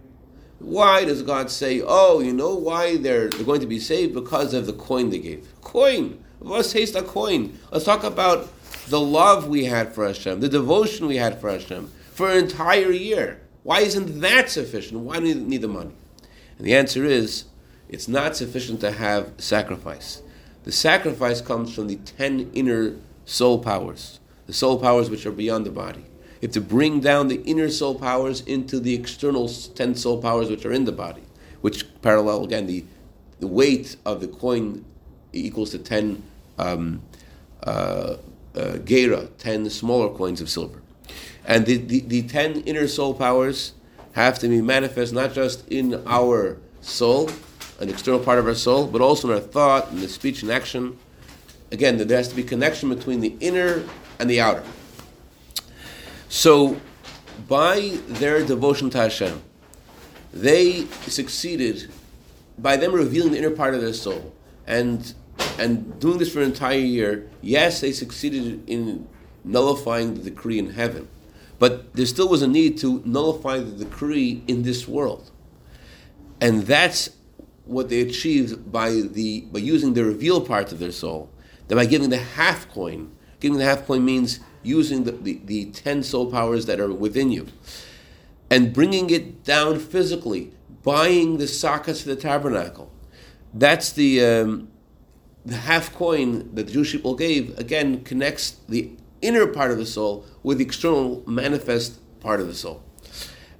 why 0.60 1.06
does 1.06 1.22
God 1.22 1.50
say, 1.50 1.82
oh, 1.86 2.20
you 2.20 2.34
know 2.34 2.54
why 2.54 2.98
they're, 2.98 3.30
they're 3.30 3.46
going 3.46 3.62
to 3.62 3.68
be 3.68 3.80
saved? 3.80 4.14
Because 4.14 4.54
of 4.54 4.66
the 4.66 4.74
coin 4.74 5.10
they 5.10 5.20
gave. 5.20 5.48
Coin. 5.62 6.24
Let's 6.42 6.72
taste 6.72 6.96
a 6.96 7.02
coin. 7.02 7.58
Let's 7.72 7.86
talk 7.86 8.04
about 8.04 8.50
the 8.90 9.00
love 9.00 9.48
we 9.48 9.66
had 9.66 9.94
for 9.94 10.06
Hashem, 10.06 10.40
the 10.40 10.50
devotion 10.50 11.08
we 11.08 11.18
had 11.18 11.40
for 11.40 11.52
Hashem 11.52 11.92
for 12.12 12.30
an 12.30 12.38
entire 12.38 12.92
year. 12.92 13.42
Why 13.64 13.82
isn't 13.82 14.22
that 14.22 14.50
sufficient? 14.50 15.02
Why 15.02 15.18
do 15.18 15.24
we 15.24 15.34
need 15.34 15.62
the 15.62 15.68
money? 15.68 15.92
And 16.58 16.66
the 16.68 16.76
answer 16.76 17.06
is, 17.06 17.46
it's 17.88 18.08
not 18.08 18.36
sufficient 18.36 18.82
to 18.82 18.92
have 18.92 19.34
sacrifice. 19.38 20.22
The 20.64 20.72
sacrifice 20.72 21.42
comes 21.42 21.74
from 21.74 21.88
the 21.88 21.96
ten 21.96 22.52
inner 22.54 22.96
soul 23.26 23.60
powers, 23.60 24.20
the 24.46 24.54
soul 24.54 24.80
powers 24.80 25.10
which 25.10 25.26
are 25.26 25.32
beyond 25.32 25.66
the 25.66 25.72
body. 25.72 26.06
You 26.42 26.48
have 26.48 26.52
to 26.52 26.62
bring 26.62 27.00
down 27.00 27.28
the 27.28 27.42
inner 27.44 27.70
soul 27.70 27.96
powers 27.96 28.42
into 28.42 28.80
the 28.80 28.94
external 28.94 29.48
ten 29.48 29.96
soul 29.96 30.22
powers 30.22 30.50
which 30.50 30.66
are 30.66 30.72
in 30.72 30.86
the 30.86 30.92
body, 30.92 31.24
which 31.62 31.86
parallel 32.02 32.44
again 32.44 32.68
the 32.68 32.86
the 33.40 33.48
weight 33.48 33.96
of 34.06 34.20
the 34.20 34.28
coin 34.28 34.84
equals 35.32 35.72
to 35.72 35.80
ten 35.80 36.22
um, 36.58 37.02
uh, 37.64 38.18
Uh, 38.60 38.78
gera, 38.80 39.28
ten 39.38 39.70
smaller 39.70 40.10
coins 40.10 40.42
of 40.42 40.50
silver, 40.50 40.82
and 41.46 41.66
the, 41.66 41.78
the, 41.78 42.02
the 42.02 42.22
ten 42.24 42.60
inner 42.62 42.90
soul 42.90 43.14
powers 43.14 43.72
have 44.12 44.38
to 44.38 44.50
be 44.50 44.62
manifest 44.62 45.14
not 45.14 45.34
just 45.34 45.66
in 45.70 46.04
our 46.06 46.58
soul, 46.82 47.30
an 47.80 47.88
external 47.88 48.20
part 48.20 48.38
of 48.38 48.46
our 48.46 48.54
soul, 48.54 48.86
but 48.86 49.00
also 49.00 49.30
in 49.30 49.36
our 49.36 49.40
thought, 49.40 49.90
in 49.92 50.02
the 50.02 50.10
speech 50.10 50.42
and 50.42 50.52
action. 50.52 50.98
Again, 51.72 51.98
there 52.06 52.18
has 52.18 52.28
to 52.28 52.36
be 52.36 52.44
connection 52.44 52.90
between 52.90 53.22
the 53.22 53.34
inner 53.40 53.86
and 54.20 54.30
the 54.30 54.42
outer. 54.42 54.64
So, 56.28 56.82
by 57.48 57.98
their 58.08 58.46
devotion 58.46 58.90
to 58.90 58.98
Hashem, 58.98 59.42
they 60.34 60.86
succeeded 61.08 61.90
by 62.58 62.76
them 62.76 62.92
revealing 62.92 63.32
the 63.32 63.38
inner 63.38 63.52
part 63.52 63.74
of 63.74 63.80
their 63.80 63.94
soul 63.94 64.34
and 64.68 65.14
and 65.60 66.00
doing 66.00 66.18
this 66.18 66.32
for 66.32 66.40
an 66.40 66.46
entire 66.46 66.80
year. 66.80 67.30
Yes, 67.42 67.82
they 67.82 67.92
succeeded 67.92 68.68
in 68.68 69.08
nullifying 69.44 70.16
the 70.16 70.22
decree 70.22 70.60
in 70.60 70.72
heaven, 70.72 71.08
But 71.60 71.94
there 71.94 72.06
still 72.06 72.30
was 72.30 72.42
a 72.42 72.48
need 72.48 72.78
to 72.80 73.04
nullify 73.06 73.60
the 73.60 73.84
decree 73.86 74.44
in 74.48 74.64
this 74.64 74.88
world. 74.88 75.30
And 76.40 76.64
that's 76.64 77.10
what 77.66 77.90
they 77.90 78.02
achieved 78.02 78.72
by 78.72 78.92
the 78.92 79.42
by 79.42 79.60
using 79.60 79.94
the 79.94 80.06
reveal 80.06 80.40
part 80.42 80.72
of 80.72 80.80
their 80.80 80.94
soul. 80.94 81.30
That 81.68 81.76
by 81.76 81.86
giving 81.86 82.10
the 82.10 82.18
half 82.18 82.70
coin, 82.70 83.12
giving 83.40 83.60
the 83.60 83.66
half 83.66 83.86
coin 83.86 84.04
means 84.06 84.40
using 84.64 85.04
the, 85.04 85.12
the, 85.12 85.42
the 85.46 85.66
ten 85.66 86.02
soul 86.02 86.32
powers 86.32 86.66
that 86.66 86.80
are 86.80 86.92
within 86.92 87.32
you. 87.32 87.48
And 88.50 88.74
bringing 88.74 89.10
it 89.10 89.44
down 89.44 89.80
physically, 89.80 90.54
buying 90.82 91.38
the 91.38 91.48
sockets 91.48 92.02
for 92.02 92.10
the 92.10 92.16
tabernacle. 92.16 92.92
That's 93.54 93.92
the 93.92 94.26
um, 94.26 94.70
the 95.50 95.58
half 95.58 95.94
coin 95.94 96.54
that 96.56 96.68
the 96.68 96.72
Jewish 96.72 96.92
people 96.92 97.16
gave, 97.16 97.58
again, 97.58 98.04
connects 98.04 98.58
the 98.68 98.92
inner 99.22 99.48
part 99.48 99.72
of 99.72 99.78
the 99.78 99.86
soul 99.86 100.26
with 100.44 100.60
the 100.60 100.66
external 100.66 101.24
manifest 101.28 102.00
part 102.20 102.40
of 102.40 102.48
the 102.48 102.54
soul. 102.54 102.84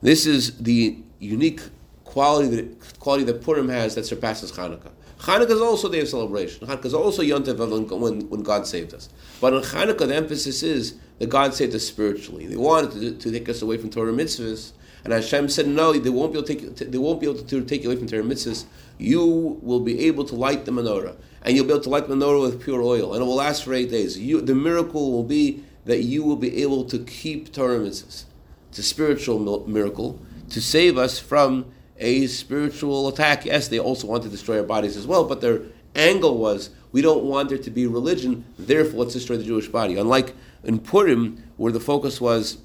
This 0.02 0.26
is 0.26 0.58
the 0.58 0.98
unique 1.20 1.62
quality 2.06 2.56
that 2.56 3.00
quality 3.00 3.24
that 3.26 3.42
Purim 3.42 3.70
has 3.70 3.96
that 3.96 4.06
surpasses 4.06 4.52
Hanukkah. 4.52 4.92
Hanukkah 5.20 5.52
is 5.52 5.62
also 5.62 5.90
a 5.90 5.92
day 5.92 6.00
of 6.00 6.08
celebration. 6.08 6.66
Hanukkah 6.66 6.86
is 6.86 6.94
also 6.94 7.22
Yom 7.22 7.44
Tov 7.44 8.00
when, 8.00 8.30
when 8.30 8.42
God 8.42 8.66
saved 8.66 8.94
us. 8.94 9.10
But 9.42 9.54
in 9.54 9.62
Hanukkah, 9.62 10.08
the 10.08 10.16
emphasis 10.16 10.64
is 10.64 10.96
that 11.20 11.30
God 11.30 11.54
saved 11.54 11.76
us 11.76 11.86
spiritually. 11.86 12.48
They 12.48 12.56
wanted 12.56 12.92
to, 12.92 13.12
to 13.18 13.32
take 13.32 13.50
us 13.50 13.62
away 13.62 13.78
from 13.78 13.90
Torah 13.90 14.14
mitzvahs, 14.14 14.72
and 15.04 15.14
Hashem 15.14 15.50
said, 15.50 15.68
"No, 15.68 15.94
they 15.94 16.10
won't 16.10 16.34
be 16.34 16.40
able 16.40 16.48
to 16.48 16.56
take, 16.56 16.92
they 16.92 16.98
won't 16.98 17.20
be 17.20 17.28
able 17.28 17.42
to 17.42 17.66
take 17.66 17.84
you 17.84 17.92
away 17.92 18.00
from 18.00 18.08
Torah 18.08 18.24
mitzvahs. 18.24 18.66
You 18.98 19.60
will 19.62 19.82
be 19.82 20.08
able 20.08 20.24
to 20.26 20.36
light 20.36 20.66
the 20.66 20.72
menorah, 20.72 21.16
and 21.44 21.56
you'll 21.56 21.66
be 21.66 21.72
able 21.72 21.84
to 21.84 21.90
light 21.90 22.08
menorah 22.08 22.42
with 22.42 22.62
pure 22.62 22.82
oil, 22.82 23.14
and 23.14 23.22
it 23.22 23.26
will 23.26 23.36
last 23.36 23.64
for 23.64 23.74
eight 23.74 23.90
days. 23.90 24.18
You, 24.18 24.42
the 24.42 24.56
miracle 24.56 25.12
will 25.12 25.24
be 25.24 25.64
that 25.86 26.04
you 26.04 26.24
will 26.24 26.36
be 26.36 26.62
able 26.62 26.84
to 26.86 27.00
keep 27.00 27.54
Torah 27.54 27.80
mitzvahs. 27.80 28.26
It's 28.70 28.80
a 28.80 28.84
spiritual 28.84 29.68
miracle 29.68 30.20
to 30.50 30.62
save 30.62 30.98
us 30.98 31.18
from 31.20 31.66
a 31.98 32.28
spiritual 32.28 33.08
attack. 33.08 33.46
Yes, 33.46 33.68
they 33.68 33.80
also 33.80 34.08
want 34.08 34.24
to 34.24 34.30
destroy 34.30 34.60
our 34.60 34.66
bodies 34.66 34.96
as 34.96 35.08
well, 35.08 35.24
but 35.26 35.42
their 35.42 35.62
angle 35.96 36.38
was 36.38 36.70
we 36.92 37.02
don't 37.02 37.24
want 37.24 37.50
there 37.50 37.58
to 37.58 37.70
be 37.70 37.88
religion, 37.88 38.46
therefore 38.58 39.02
let's 39.02 39.14
destroy 39.14 39.38
the 39.38 39.44
Jewish 39.44 39.68
body. 39.68 39.98
Unlike 39.98 40.36
in 40.64 40.80
Purim, 40.80 41.44
where 41.58 41.72
the 41.72 41.80
focus 41.80 42.20
was, 42.20 42.58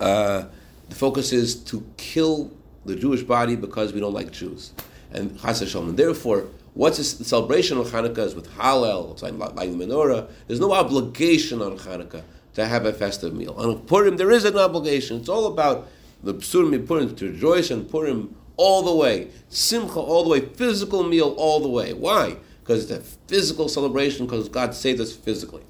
uh, 0.00 0.44
the 0.88 0.94
focus 0.94 1.32
is 1.32 1.56
to 1.64 1.84
kill 1.96 2.52
the 2.84 2.96
Jewish 2.96 3.22
body 3.22 3.56
because 3.56 3.92
we 3.92 4.00
don't 4.00 4.14
like 4.14 4.30
Jews. 4.30 4.72
And 5.10 5.38
Chas 5.40 5.74
And 5.74 5.96
therefore, 5.96 6.46
what's 6.74 6.98
the 6.98 7.24
celebration 7.24 7.78
of 7.78 7.88
Hanukkah 7.88 8.18
is 8.18 8.34
with 8.34 8.50
Hallel, 8.56 9.20
like 9.22 9.54
lighting 9.54 9.78
the 9.78 9.86
menorah. 9.86 10.30
There's 10.46 10.60
no 10.60 10.72
obligation 10.72 11.62
on 11.62 11.78
Hanukkah 11.78 12.22
to 12.54 12.66
have 12.66 12.86
a 12.86 12.92
festive 12.92 13.34
meal. 13.34 13.54
On 13.56 13.78
Purim, 13.80 14.16
there 14.16 14.30
is 14.30 14.44
an 14.44 14.56
obligation. 14.56 15.18
It's 15.18 15.28
all 15.28 15.46
about 15.46 15.88
the 16.22 16.34
Psurim 16.34 16.86
Purim 16.86 17.14
to 17.16 17.30
rejoice 17.30 17.70
and 17.70 17.88
Purim 17.88 18.34
all 18.56 18.82
the 18.82 18.94
way, 18.94 19.30
Simcha 19.48 20.00
all 20.00 20.24
the 20.24 20.30
way, 20.30 20.40
physical 20.40 21.04
meal 21.04 21.34
all 21.38 21.60
the 21.60 21.68
way. 21.68 21.92
Why? 21.92 22.36
Because 22.60 22.90
it's 22.90 22.92
a 22.92 23.00
physical 23.28 23.68
celebration, 23.68 24.26
because 24.26 24.48
God 24.48 24.74
saved 24.74 25.00
us 25.00 25.12
physically. 25.14 25.62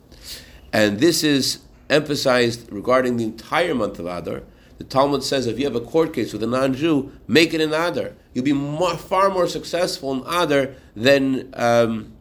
And 0.73 0.99
this 0.99 1.23
is 1.23 1.61
emphasized 1.91 2.73
regarding 2.73 3.19
the 3.19 3.25
entire 3.25 3.75
month 3.75 3.99
of 3.99 4.07
Adar. 4.07 4.43
The 4.79 4.85
Talmud 4.85 5.25
says 5.25 5.47
if 5.47 5.59
you 5.59 5.65
have 5.65 5.75
a 5.75 5.81
court 5.81 6.15
case 6.15 6.33
with 6.33 6.43
a 6.43 6.47
non-Jew, 6.47 7.13
make 7.27 7.53
it 7.53 7.61
in 7.61 7.73
Adar. 7.73 8.13
You'll 8.33 8.45
be 8.45 8.53
more, 8.53 8.97
far 8.97 9.29
more 9.29 9.49
successful 9.49 10.13
in 10.13 10.21
Adar 10.21 10.75
than 10.95 11.53
um, 11.55 12.13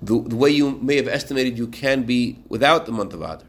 the, 0.00 0.20
the, 0.22 0.36
way 0.36 0.50
you 0.50 0.70
may 0.70 0.96
have 0.96 1.06
estimated 1.08 1.58
you 1.58 1.66
can 1.66 2.04
be 2.04 2.38
without 2.48 2.86
the 2.86 2.92
month 2.92 3.12
of 3.12 3.20
Adar. 3.20 3.46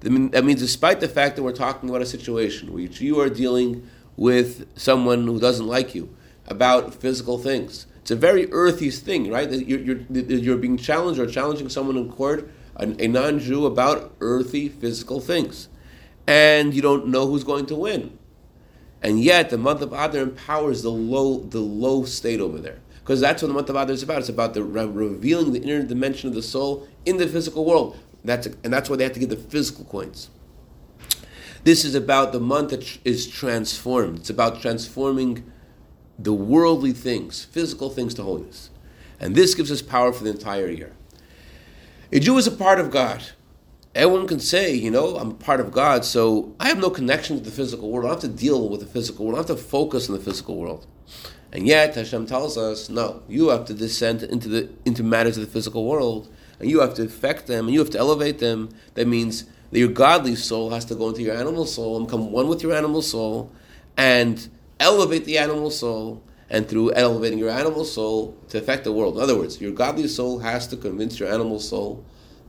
That 0.00 0.44
means, 0.44 0.60
despite 0.60 1.00
the 1.00 1.08
fact 1.08 1.36
that 1.36 1.42
we're 1.42 1.52
talking 1.52 1.88
about 1.88 2.02
a 2.02 2.06
situation 2.06 2.72
where 2.72 2.82
you 2.82 3.20
are 3.20 3.30
dealing 3.30 3.88
with 4.16 4.66
someone 4.78 5.26
who 5.26 5.40
doesn't 5.40 5.66
like 5.66 5.94
you 5.94 6.14
about 6.46 6.94
physical 6.94 7.38
things, 7.38 7.86
it's 7.96 8.10
a 8.10 8.16
very 8.16 8.52
earthy 8.52 8.90
thing, 8.90 9.30
right? 9.30 9.50
You're, 9.50 9.80
you're, 9.80 9.98
you're 10.10 10.58
being 10.58 10.76
challenged 10.76 11.18
or 11.18 11.26
challenging 11.26 11.68
someone 11.68 11.96
in 11.96 12.10
court, 12.10 12.50
a, 12.76 13.04
a 13.04 13.08
non 13.08 13.38
Jew, 13.38 13.66
about 13.66 14.14
earthy 14.20 14.68
physical 14.68 15.20
things. 15.20 15.68
And 16.26 16.74
you 16.74 16.82
don't 16.82 17.08
know 17.08 17.26
who's 17.26 17.44
going 17.44 17.66
to 17.66 17.74
win. 17.74 18.18
And 19.02 19.22
yet, 19.22 19.50
the 19.50 19.58
month 19.58 19.82
of 19.82 19.92
Adar 19.92 20.22
empowers 20.22 20.82
the 20.82 20.90
low, 20.90 21.40
the 21.40 21.60
low 21.60 22.04
state 22.04 22.40
over 22.40 22.58
there. 22.58 22.80
Because 23.00 23.20
that's 23.20 23.42
what 23.42 23.48
the 23.48 23.54
month 23.54 23.70
of 23.70 23.76
Adar 23.76 23.92
is 23.92 24.02
about. 24.02 24.18
It's 24.18 24.28
about 24.28 24.54
the 24.54 24.64
re- 24.64 24.86
revealing 24.86 25.52
the 25.52 25.60
inner 25.62 25.82
dimension 25.82 26.28
of 26.28 26.34
the 26.34 26.42
soul 26.42 26.88
in 27.04 27.18
the 27.18 27.28
physical 27.28 27.64
world. 27.64 27.96
That's 28.24 28.48
a, 28.48 28.54
and 28.64 28.72
that's 28.72 28.90
why 28.90 28.96
they 28.96 29.04
have 29.04 29.12
to 29.12 29.20
give 29.20 29.28
the 29.28 29.36
physical 29.36 29.84
coins. 29.84 30.30
This 31.62 31.84
is 31.84 31.94
about 31.94 32.32
the 32.32 32.40
month 32.40 32.70
that 32.70 32.98
is 33.04 33.28
transformed. 33.28 34.18
It's 34.18 34.30
about 34.30 34.60
transforming 34.60 35.50
the 36.18 36.32
worldly 36.32 36.92
things, 36.92 37.44
physical 37.44 37.90
things 37.90 38.14
to 38.14 38.22
holiness. 38.22 38.70
And 39.20 39.34
this 39.34 39.54
gives 39.54 39.70
us 39.70 39.82
power 39.82 40.12
for 40.12 40.24
the 40.24 40.30
entire 40.30 40.68
year. 40.68 40.94
A 42.12 42.20
Jew 42.20 42.38
is 42.38 42.46
a 42.46 42.52
part 42.52 42.78
of 42.78 42.90
God. 42.90 43.22
Everyone 43.96 44.28
can 44.28 44.40
say, 44.40 44.74
you 44.74 44.90
know, 44.90 45.16
I'm 45.16 45.34
part 45.36 45.58
of 45.58 45.72
God, 45.72 46.04
so 46.04 46.54
I 46.60 46.68
have 46.68 46.78
no 46.78 46.90
connection 46.90 47.38
to 47.38 47.42
the 47.42 47.50
physical 47.50 47.90
world. 47.90 48.04
I 48.04 48.08
don't 48.12 48.22
have 48.22 48.30
to 48.30 48.36
deal 48.36 48.68
with 48.68 48.80
the 48.80 48.86
physical 48.86 49.24
world. 49.24 49.38
I 49.38 49.42
don't 49.42 49.48
have 49.48 49.56
to 49.56 49.62
focus 49.62 50.10
on 50.10 50.16
the 50.16 50.22
physical 50.22 50.56
world. 50.56 50.86
And 51.50 51.66
yet 51.66 51.94
Hashem 51.94 52.26
tells 52.26 52.58
us, 52.58 52.90
no, 52.90 53.22
you 53.26 53.48
have 53.48 53.64
to 53.64 53.74
descend 53.74 54.22
into 54.22 54.48
the 54.48 54.68
into 54.84 55.02
matters 55.02 55.38
of 55.38 55.46
the 55.46 55.50
physical 55.50 55.86
world 55.86 56.28
and 56.60 56.70
you 56.70 56.80
have 56.80 56.94
to 56.94 57.04
affect 57.04 57.46
them, 57.46 57.66
and 57.66 57.74
you 57.74 57.80
have 57.80 57.90
to 57.90 57.98
elevate 57.98 58.38
them. 58.38 58.70
That 58.94 59.06
means 59.06 59.44
that 59.70 59.78
your 59.78 59.88
godly 59.88 60.36
soul 60.36 60.70
has 60.70 60.84
to 60.86 60.94
go 60.94 61.08
into 61.08 61.22
your 61.22 61.36
animal 61.36 61.66
soul 61.66 61.96
and 61.96 62.06
become 62.06 62.32
one 62.32 62.48
with 62.48 62.62
your 62.62 62.74
animal 62.74 63.02
soul, 63.02 63.52
and 63.96 64.48
elevate 64.80 65.24
the 65.24 65.38
animal 65.38 65.70
soul, 65.70 66.22
and 66.48 66.68
through 66.68 66.92
elevating 66.92 67.38
your 67.38 67.50
animal 67.50 67.84
soul 67.84 68.36
to 68.48 68.58
affect 68.58 68.84
the 68.84 68.92
world. 68.92 69.16
In 69.16 69.22
other 69.22 69.36
words, 69.36 69.60
your 69.60 69.72
godly 69.72 70.08
soul 70.08 70.38
has 70.40 70.66
to 70.68 70.76
convince 70.76 71.18
your 71.18 71.28
animal 71.28 71.60
soul 71.60 72.04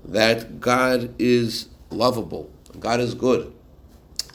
that 0.08 0.60
God 0.60 1.14
is 1.20 1.70
lovable, 1.90 2.50
God 2.80 3.00
is 3.00 3.14
good, 3.14 3.54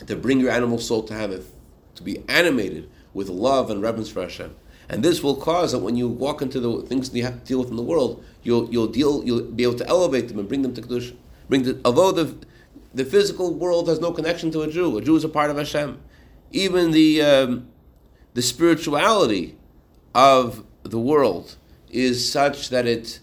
to 0.06 0.16
bring 0.16 0.40
your 0.40 0.50
animal 0.50 0.78
soul 0.78 1.02
to 1.04 1.14
have 1.14 1.30
it, 1.30 1.44
to 1.94 2.02
be 2.02 2.22
animated 2.28 2.90
with 3.14 3.28
love 3.28 3.70
and 3.70 3.82
reverence 3.82 4.10
for 4.10 4.22
Hashem. 4.22 4.54
And 4.88 5.02
this 5.02 5.22
will 5.22 5.36
cause 5.36 5.72
that 5.72 5.78
when 5.78 5.96
you 5.96 6.08
walk 6.08 6.42
into 6.42 6.60
the 6.60 6.82
things 6.82 7.10
that 7.10 7.16
you 7.16 7.24
have 7.24 7.40
to 7.40 7.46
deal 7.46 7.60
with 7.60 7.70
in 7.70 7.76
the 7.76 7.82
world, 7.82 8.22
you'll 8.42 8.70
you'll 8.70 8.88
deal 8.88 9.24
you'll 9.24 9.42
be 9.42 9.62
able 9.62 9.78
to 9.78 9.86
elevate 9.86 10.28
them 10.28 10.38
and 10.38 10.48
bring 10.48 10.62
them 10.62 10.74
to 10.74 10.82
kedusha. 10.82 11.16
Bring 11.48 11.62
the, 11.62 11.80
although 11.84 12.12
the 12.12 12.36
the 12.92 13.04
physical 13.04 13.54
world 13.54 13.88
has 13.88 14.00
no 14.00 14.12
connection 14.12 14.50
to 14.50 14.62
a 14.62 14.70
Jew. 14.70 14.98
A 14.98 15.00
Jew 15.00 15.16
is 15.16 15.24
a 15.24 15.28
part 15.28 15.50
of 15.50 15.56
Hashem. 15.56 15.98
Even 16.50 16.90
the 16.90 17.22
um, 17.22 17.68
the 18.34 18.42
spirituality 18.42 19.56
of 20.14 20.64
the 20.82 20.98
world 20.98 21.56
is 21.90 22.30
such 22.30 22.70
that 22.70 22.86
it, 22.86 23.20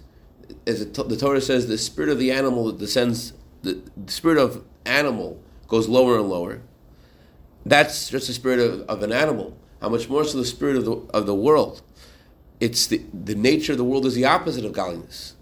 as 0.68 0.86
the 0.86 1.18
Torah 1.18 1.42
says, 1.42 1.68
the 1.68 1.78
spirit 1.78 2.10
of 2.10 2.20
the 2.20 2.32
animal 2.32 2.72
descends. 2.72 3.34
The, 3.62 3.82
the 3.98 4.12
spirit 4.12 4.38
of 4.38 4.64
animal 4.86 5.42
goes 5.68 5.88
lower 5.88 6.18
and 6.18 6.30
lower. 6.30 6.62
That's 7.66 8.10
just 8.10 8.28
the 8.28 8.34
spirit 8.34 8.60
of, 8.60 8.82
of 8.82 9.04
an 9.04 9.12
animal 9.12 9.58
how 9.82 9.90
much 9.90 10.10
more 10.10 10.24
so 10.24 10.38
the 10.38 10.46
spirit 10.46 10.76
of 10.76 10.86
the, 10.86 10.92
of 11.14 11.26
the 11.26 11.36
world. 11.36 11.82
It's 12.60 12.88
the, 12.88 13.02
the 13.14 13.36
nature 13.36 13.72
of 13.74 13.78
the 13.78 13.84
world 13.84 14.06
is 14.06 14.16
the 14.16 14.26
opposite 14.26 14.66
of 14.66 14.74
godliness. 14.74 15.36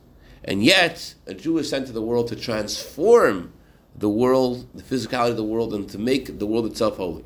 And 0.44 0.64
yet, 0.64 1.16
a 1.26 1.34
Jew 1.34 1.58
is 1.58 1.70
sent 1.70 1.88
to 1.88 1.92
the 1.94 2.02
world 2.02 2.28
to 2.30 2.36
transform 2.36 3.54
the 3.96 4.10
world, 4.10 4.68
the 4.76 4.84
physicality 4.84 5.32
of 5.32 5.38
the 5.38 5.44
world, 5.44 5.74
and 5.74 5.90
to 5.90 5.98
make 5.98 6.38
the 6.38 6.46
world 6.46 6.68
itself 6.68 6.98
holy. 6.98 7.26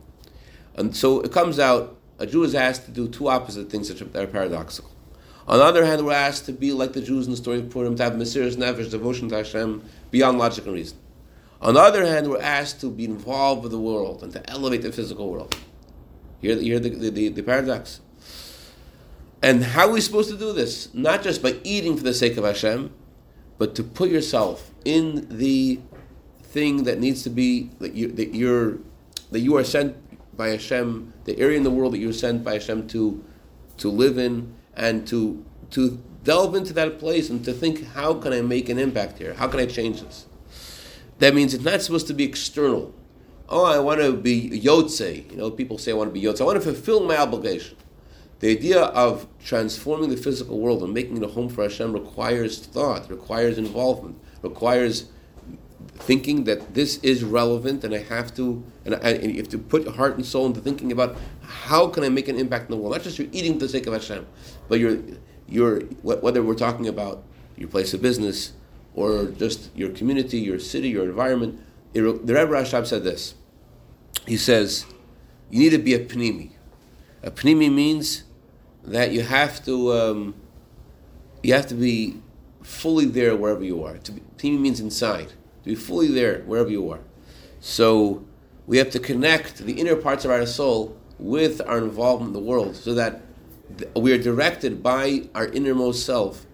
And 0.76 0.96
so 0.96 1.20
it 1.20 1.32
comes 1.32 1.60
out, 1.60 1.98
a 2.18 2.26
Jew 2.26 2.44
is 2.44 2.56
asked 2.56 2.86
to 2.86 2.92
do 2.92 3.10
two 3.10 3.28
opposite 3.28 3.70
things 3.70 3.90
that 3.90 4.02
are 4.16 4.28
paradoxical. 4.28 4.91
On 5.48 5.58
the 5.58 5.66
other 5.66 5.86
hand, 5.86 6.06
we're 6.06 6.14
asked 6.14 6.46
to 6.46 6.54
be 6.54 6.72
like 6.72 6.94
the 6.94 7.02
Jews 7.02 7.26
in 7.26 7.32
the 7.32 7.38
story 7.38 7.60
of 7.60 7.70
Purim, 7.70 7.96
to 7.96 8.04
have 8.04 8.14
Mesiris 8.14 8.56
Nefesh, 8.56 8.92
devotion 8.92 9.30
to 9.30 9.38
Hashem, 9.38 9.84
beyond 10.12 10.38
logic 10.38 10.66
and 10.66 10.74
reason. 10.74 10.98
On 11.62 11.76
the 11.76 11.80
other 11.80 12.06
hand, 12.06 12.30
we're 12.30 12.42
asked 12.42 12.82
to 12.82 12.90
be 12.90 13.06
involved 13.06 13.64
with 13.64 13.72
the 13.72 13.80
world 13.80 14.24
and 14.24 14.32
to 14.34 14.50
elevate 14.50 14.82
the 14.82 14.92
physical 14.92 15.30
world. 15.30 15.56
You 16.42 16.58
hear, 16.58 16.80
the, 16.80 16.90
the, 16.90 17.10
the, 17.10 17.30
the 17.30 17.44
paradox. 17.44 18.02
And 19.44 19.64
how 19.64 19.88
are 19.88 19.92
we 19.92 20.02
supposed 20.02 20.30
to 20.30 20.38
do 20.38 20.54
this? 20.54 20.94
Not 20.94 21.22
just 21.22 21.44
by 21.44 21.58
eating 21.64 21.98
for 21.98 22.04
the 22.04 22.14
sake 22.14 22.38
of 22.38 22.44
Hashem, 22.44 22.92
but 23.58 23.76
to 23.76 23.84
put 23.84 24.10
yourself 24.10 24.72
in 24.86 25.28
the 25.38 25.80
thing 26.42 26.84
that 26.84 27.00
needs 27.00 27.24
to 27.24 27.30
be 27.30 27.70
that 27.80 27.94
you 27.94 28.12
that 28.12 28.36
you're 28.36 28.80
that 29.32 29.40
you 29.40 29.56
are 29.56 29.64
sent 29.64 29.96
by 30.36 30.50
Hashem, 30.50 31.14
the 31.26 31.40
area 31.40 31.58
in 31.58 31.64
the 31.64 31.72
world 31.72 31.94
that 31.94 32.00
you're 32.00 32.14
sent 32.14 32.44
by 32.44 32.54
Hashem 32.54 32.88
to 32.90 33.24
to 33.78 33.90
live 33.90 34.18
in 34.18 34.54
and 34.76 35.08
to 35.08 35.46
to 35.72 36.02
delve 36.24 36.56
into 36.56 36.74
that 36.74 37.00
place 37.00 37.30
and 37.30 37.44
to 37.46 37.54
think 37.54 37.86
how 37.88 38.14
can 38.14 38.34
I 38.34 38.42
make 38.42 38.70
an 38.70 38.78
impact 38.78 39.18
here? 39.18 39.34
How 39.34 39.48
can 39.48 39.60
I 39.60 39.66
change 39.66 40.02
this? 40.02 40.26
That 41.20 41.34
means 41.34 41.54
it's 41.54 41.64
not 41.64 41.82
supposed 41.82 42.08
to 42.08 42.14
be 42.14 42.24
external 42.24 42.94
oh, 43.52 43.66
I 43.66 43.80
want 43.80 44.02
to 44.02 44.14
be 44.14 44.50
yotze. 44.50 45.30
You 45.30 45.38
know, 45.38 45.52
people 45.52 45.78
say 45.78 45.92
I 45.92 45.96
want 45.96 46.10
to 46.10 46.14
be 46.14 46.26
yotze. 46.26 46.42
I 46.42 46.46
want 46.46 46.56
to 46.56 46.64
fulfill 46.64 47.02
my 47.02 47.18
obligation. 47.18 47.78
The 48.40 48.50
idea 48.50 48.82
of 48.82 49.28
transforming 49.44 50.10
the 50.10 50.18
physical 50.18 50.58
world 50.58 50.82
and 50.82 50.94
making 50.94 51.18
it 51.18 51.24
a 51.24 51.28
home 51.28 51.50
for 51.50 51.62
Hashem 51.62 51.94
requires 51.94 52.66
thought, 52.66 53.08
requires 53.12 53.60
involvement, 53.60 54.20
requires 54.42 55.10
thinking 55.96 56.44
that 56.46 56.74
this 56.74 56.98
is 56.98 57.24
relevant 57.24 57.84
and 57.84 57.94
I 57.94 58.00
have 58.04 58.34
to, 58.36 58.64
and, 58.86 58.96
I, 58.96 59.12
and 59.12 59.32
you 59.32 59.38
have 59.38 59.50
to 59.50 59.58
put 59.58 59.88
heart 59.88 60.16
and 60.16 60.26
soul 60.26 60.46
into 60.46 60.60
thinking 60.60 60.92
about 60.92 61.16
how 61.42 61.88
can 61.88 62.04
I 62.04 62.10
make 62.10 62.28
an 62.28 62.38
impact 62.38 62.66
in 62.66 62.72
the 62.72 62.78
world. 62.78 62.94
Not 62.94 63.04
just 63.04 63.20
you're 63.20 63.28
eating 63.32 63.54
for 63.54 63.60
the 63.66 63.70
sake 63.70 63.88
of 63.88 63.94
Hashem, 63.94 64.26
but 64.68 64.80
you're, 64.80 65.00
you're 65.48 65.82
whether 66.02 66.42
we're 66.42 66.56
talking 66.56 66.88
about 66.88 67.24
your 67.58 67.70
place 67.70 67.94
of 67.94 68.02
business 68.02 68.54
or 68.96 69.26
just 69.26 69.70
your 69.76 69.90
community, 69.90 70.40
your 70.40 70.60
city, 70.60 70.90
your 70.90 71.06
environment. 71.06 71.62
The 71.94 72.02
Rebbe 72.02 72.48
Rashab 72.48 72.88
said 72.88 73.04
this. 73.04 73.36
He 74.28 74.38
says, 74.38 74.86
you 75.50 75.60
need 75.60 75.72
to 75.72 75.78
be 75.78 75.94
a 75.94 76.06
pnimi. 76.06 76.52
A 77.24 77.32
pnimi 77.32 77.72
means 77.72 78.24
that 78.84 79.12
you 79.12 79.22
have 79.22 79.64
to 79.66 79.94
um, 79.94 80.36
you 81.44 81.54
have 81.54 81.68
to 81.68 81.76
be 81.76 82.22
fully 82.64 83.06
there 83.06 83.36
wherever 83.36 83.64
you 83.64 83.84
are. 83.84 83.98
To 83.98 84.12
be, 84.12 84.22
pnimi 84.38 84.60
means 84.60 84.80
inside. 84.80 85.34
To 85.64 85.70
be 85.70 85.76
fully 85.76 86.08
there 86.08 86.40
wherever 86.42 86.70
you 86.70 86.90
are. 86.90 87.00
So 87.60 88.26
we 88.66 88.78
have 88.78 88.90
to 88.92 89.00
connect 89.00 89.58
the 89.58 89.74
inner 89.74 89.96
parts 89.96 90.26
of 90.26 90.32
our 90.32 90.46
soul 90.46 90.98
with 91.20 91.62
our 91.62 91.78
involvement 91.78 92.30
in 92.30 92.34
the 92.34 92.48
world, 92.48 92.76
so 92.76 92.96
that 92.96 93.22
we 93.96 94.12
are 94.12 94.18
directed 94.18 94.82
by 94.82 95.30
our 95.36 95.48
innermost 95.48 96.06
self 96.06 96.46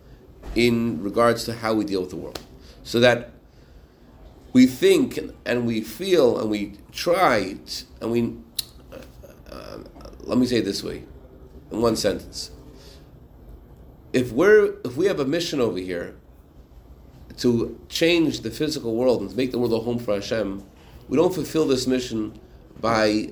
in 0.55 1.01
regards 1.01 1.45
to 1.45 1.53
how 1.53 1.73
we 1.73 1.85
deal 1.85 2.01
with 2.01 2.09
the 2.09 2.17
world. 2.17 2.39
So 2.83 2.99
that 2.99 3.31
we 4.53 4.65
think 4.65 5.19
and 5.45 5.65
we 5.65 5.81
feel 5.81 6.39
and 6.39 6.49
we 6.49 6.73
try 6.91 7.57
and 8.01 8.11
we. 8.11 8.33
Uh, 8.91 9.53
uh, 9.53 9.77
let 10.21 10.37
me 10.37 10.45
say 10.45 10.57
it 10.57 10.65
this 10.65 10.83
way, 10.83 11.03
in 11.71 11.81
one 11.81 11.95
sentence. 11.95 12.51
If 14.11 14.31
we're 14.31 14.75
if 14.83 14.97
we 14.97 15.05
have 15.05 15.19
a 15.19 15.25
mission 15.25 15.61
over 15.61 15.77
here 15.77 16.15
to 17.37 17.79
change 17.89 18.41
the 18.41 18.51
physical 18.51 18.95
world 18.95 19.21
and 19.21 19.29
to 19.29 19.35
make 19.35 19.51
the 19.51 19.59
world 19.59 19.73
a 19.73 19.79
home 19.79 19.99
for 19.99 20.15
Hashem, 20.15 20.63
we 21.07 21.17
don't 21.17 21.33
fulfill 21.33 21.67
this 21.67 21.87
mission 21.87 22.39
by 22.81 23.29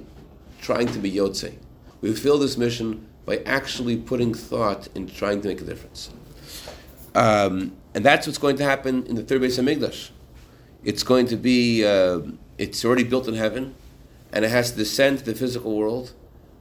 trying 0.61 0.87
to 0.87 0.99
be 0.99 1.11
Yotze. 1.11 1.55
We 2.01 2.11
fulfill 2.13 2.37
this 2.37 2.57
mission 2.57 3.07
by 3.25 3.37
actually 3.45 3.97
putting 3.97 4.33
thought 4.33 4.87
in 4.95 5.07
trying 5.07 5.41
to 5.41 5.47
make 5.47 5.61
a 5.61 5.63
difference. 5.63 6.11
Um, 7.15 7.75
and 7.93 8.05
that's 8.05 8.27
what's 8.27 8.37
going 8.37 8.57
to 8.57 8.63
happen 8.63 9.05
in 9.07 9.15
the 9.15 9.23
third 9.23 9.41
Beis 9.41 9.59
HaMikdash. 9.59 10.09
It's 10.83 11.01
going 11.01 11.27
to 11.27 11.35
be, 11.35 11.83
uh, 11.83 12.19
it's 12.57 12.85
already 12.85 13.03
built 13.03 13.27
in 13.27 13.33
heaven, 13.33 13.73
and 14.31 14.45
it 14.45 14.51
has 14.51 14.71
to 14.71 14.77
descend 14.77 15.19
to 15.19 15.25
the 15.25 15.33
physical 15.33 15.75
world. 15.75 16.13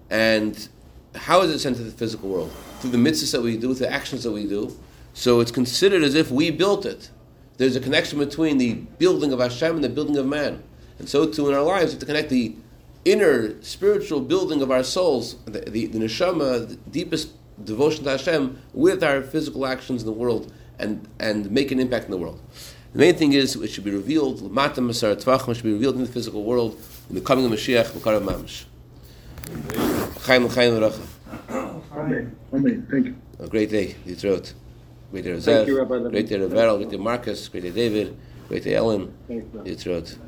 And 0.08 0.68
how 1.14 1.42
is 1.42 1.50
it 1.50 1.58
sent 1.58 1.76
to 1.76 1.82
the 1.82 1.90
physical 1.90 2.28
world? 2.28 2.52
Through 2.80 2.90
the 2.90 2.98
mitzvahs 2.98 3.32
that 3.32 3.42
we 3.42 3.56
do, 3.56 3.74
through 3.74 3.86
the 3.86 3.92
actions 3.92 4.22
that 4.24 4.32
we 4.32 4.46
do. 4.46 4.76
So 5.12 5.40
it's 5.40 5.50
considered 5.50 6.02
as 6.02 6.14
if 6.14 6.30
we 6.30 6.50
built 6.50 6.86
it. 6.86 7.10
There's 7.56 7.76
a 7.76 7.80
connection 7.80 8.18
between 8.18 8.58
the 8.58 8.74
building 8.74 9.32
of 9.32 9.40
Hashem 9.40 9.76
and 9.76 9.84
the 9.84 9.88
building 9.88 10.16
of 10.16 10.26
man. 10.26 10.62
And 10.98 11.08
so 11.08 11.26
too 11.26 11.48
in 11.48 11.54
our 11.54 11.62
lives, 11.62 11.86
we 11.86 11.90
have 11.92 12.00
to 12.00 12.06
connect 12.06 12.30
the 12.30 12.56
inner 13.04 13.60
spiritual 13.62 14.20
building 14.20 14.62
of 14.62 14.70
our 14.70 14.82
souls, 14.82 15.36
the, 15.44 15.60
the, 15.60 15.86
the 15.86 15.98
neshama, 15.98 16.68
the 16.68 16.76
deepest 16.90 17.30
devotion 17.62 18.04
to 18.04 18.10
Hashem 18.10 18.58
with 18.72 19.04
our 19.04 19.22
physical 19.22 19.66
actions 19.66 20.02
in 20.02 20.06
the 20.06 20.12
world 20.12 20.52
and, 20.78 21.06
and 21.20 21.50
make 21.50 21.70
an 21.70 21.78
impact 21.78 22.06
in 22.06 22.10
the 22.10 22.16
world. 22.16 22.40
The 22.92 22.98
main 22.98 23.14
thing 23.14 23.32
is 23.32 23.56
it 23.56 23.68
should 23.68 23.84
be 23.84 23.90
revealed, 23.90 24.40
Lematah 24.40 24.76
MeAsarah 24.76 25.22
Tefachim 25.22 25.54
should 25.54 25.64
be 25.64 25.72
revealed 25.72 25.96
in 25.96 26.02
the 26.02 26.08
physical 26.08 26.44
world 26.44 26.80
in 27.08 27.14
the 27.14 27.20
coming 27.20 27.44
of 27.44 27.52
Mashiach, 27.52 27.90
Makarav 27.90 28.22
Mamash. 28.22 28.64
Chaim. 30.24 30.46
Amen. 31.90 32.36
Amen. 32.52 32.86
Thank 32.90 33.06
you. 33.06 33.16
A 33.38 33.48
great 33.48 33.70
day, 33.70 33.96
Yitzrot. 34.06 34.52
Great 35.14 35.26
Rabbi 35.26 35.38
Zev. 35.38 35.68
Levin. 35.68 36.10
Great 36.10 36.28
day, 36.28 36.38
Ravel. 36.38 36.76
Great 36.78 36.90
day, 36.90 36.96
Marcus. 36.96 37.48
Great 37.48 37.62
day, 37.62 37.70
David. 37.70 38.16
Great. 38.48 38.64
Thanks, 38.64 39.54
man. 39.54 39.64
Yitzrot. 39.64 40.18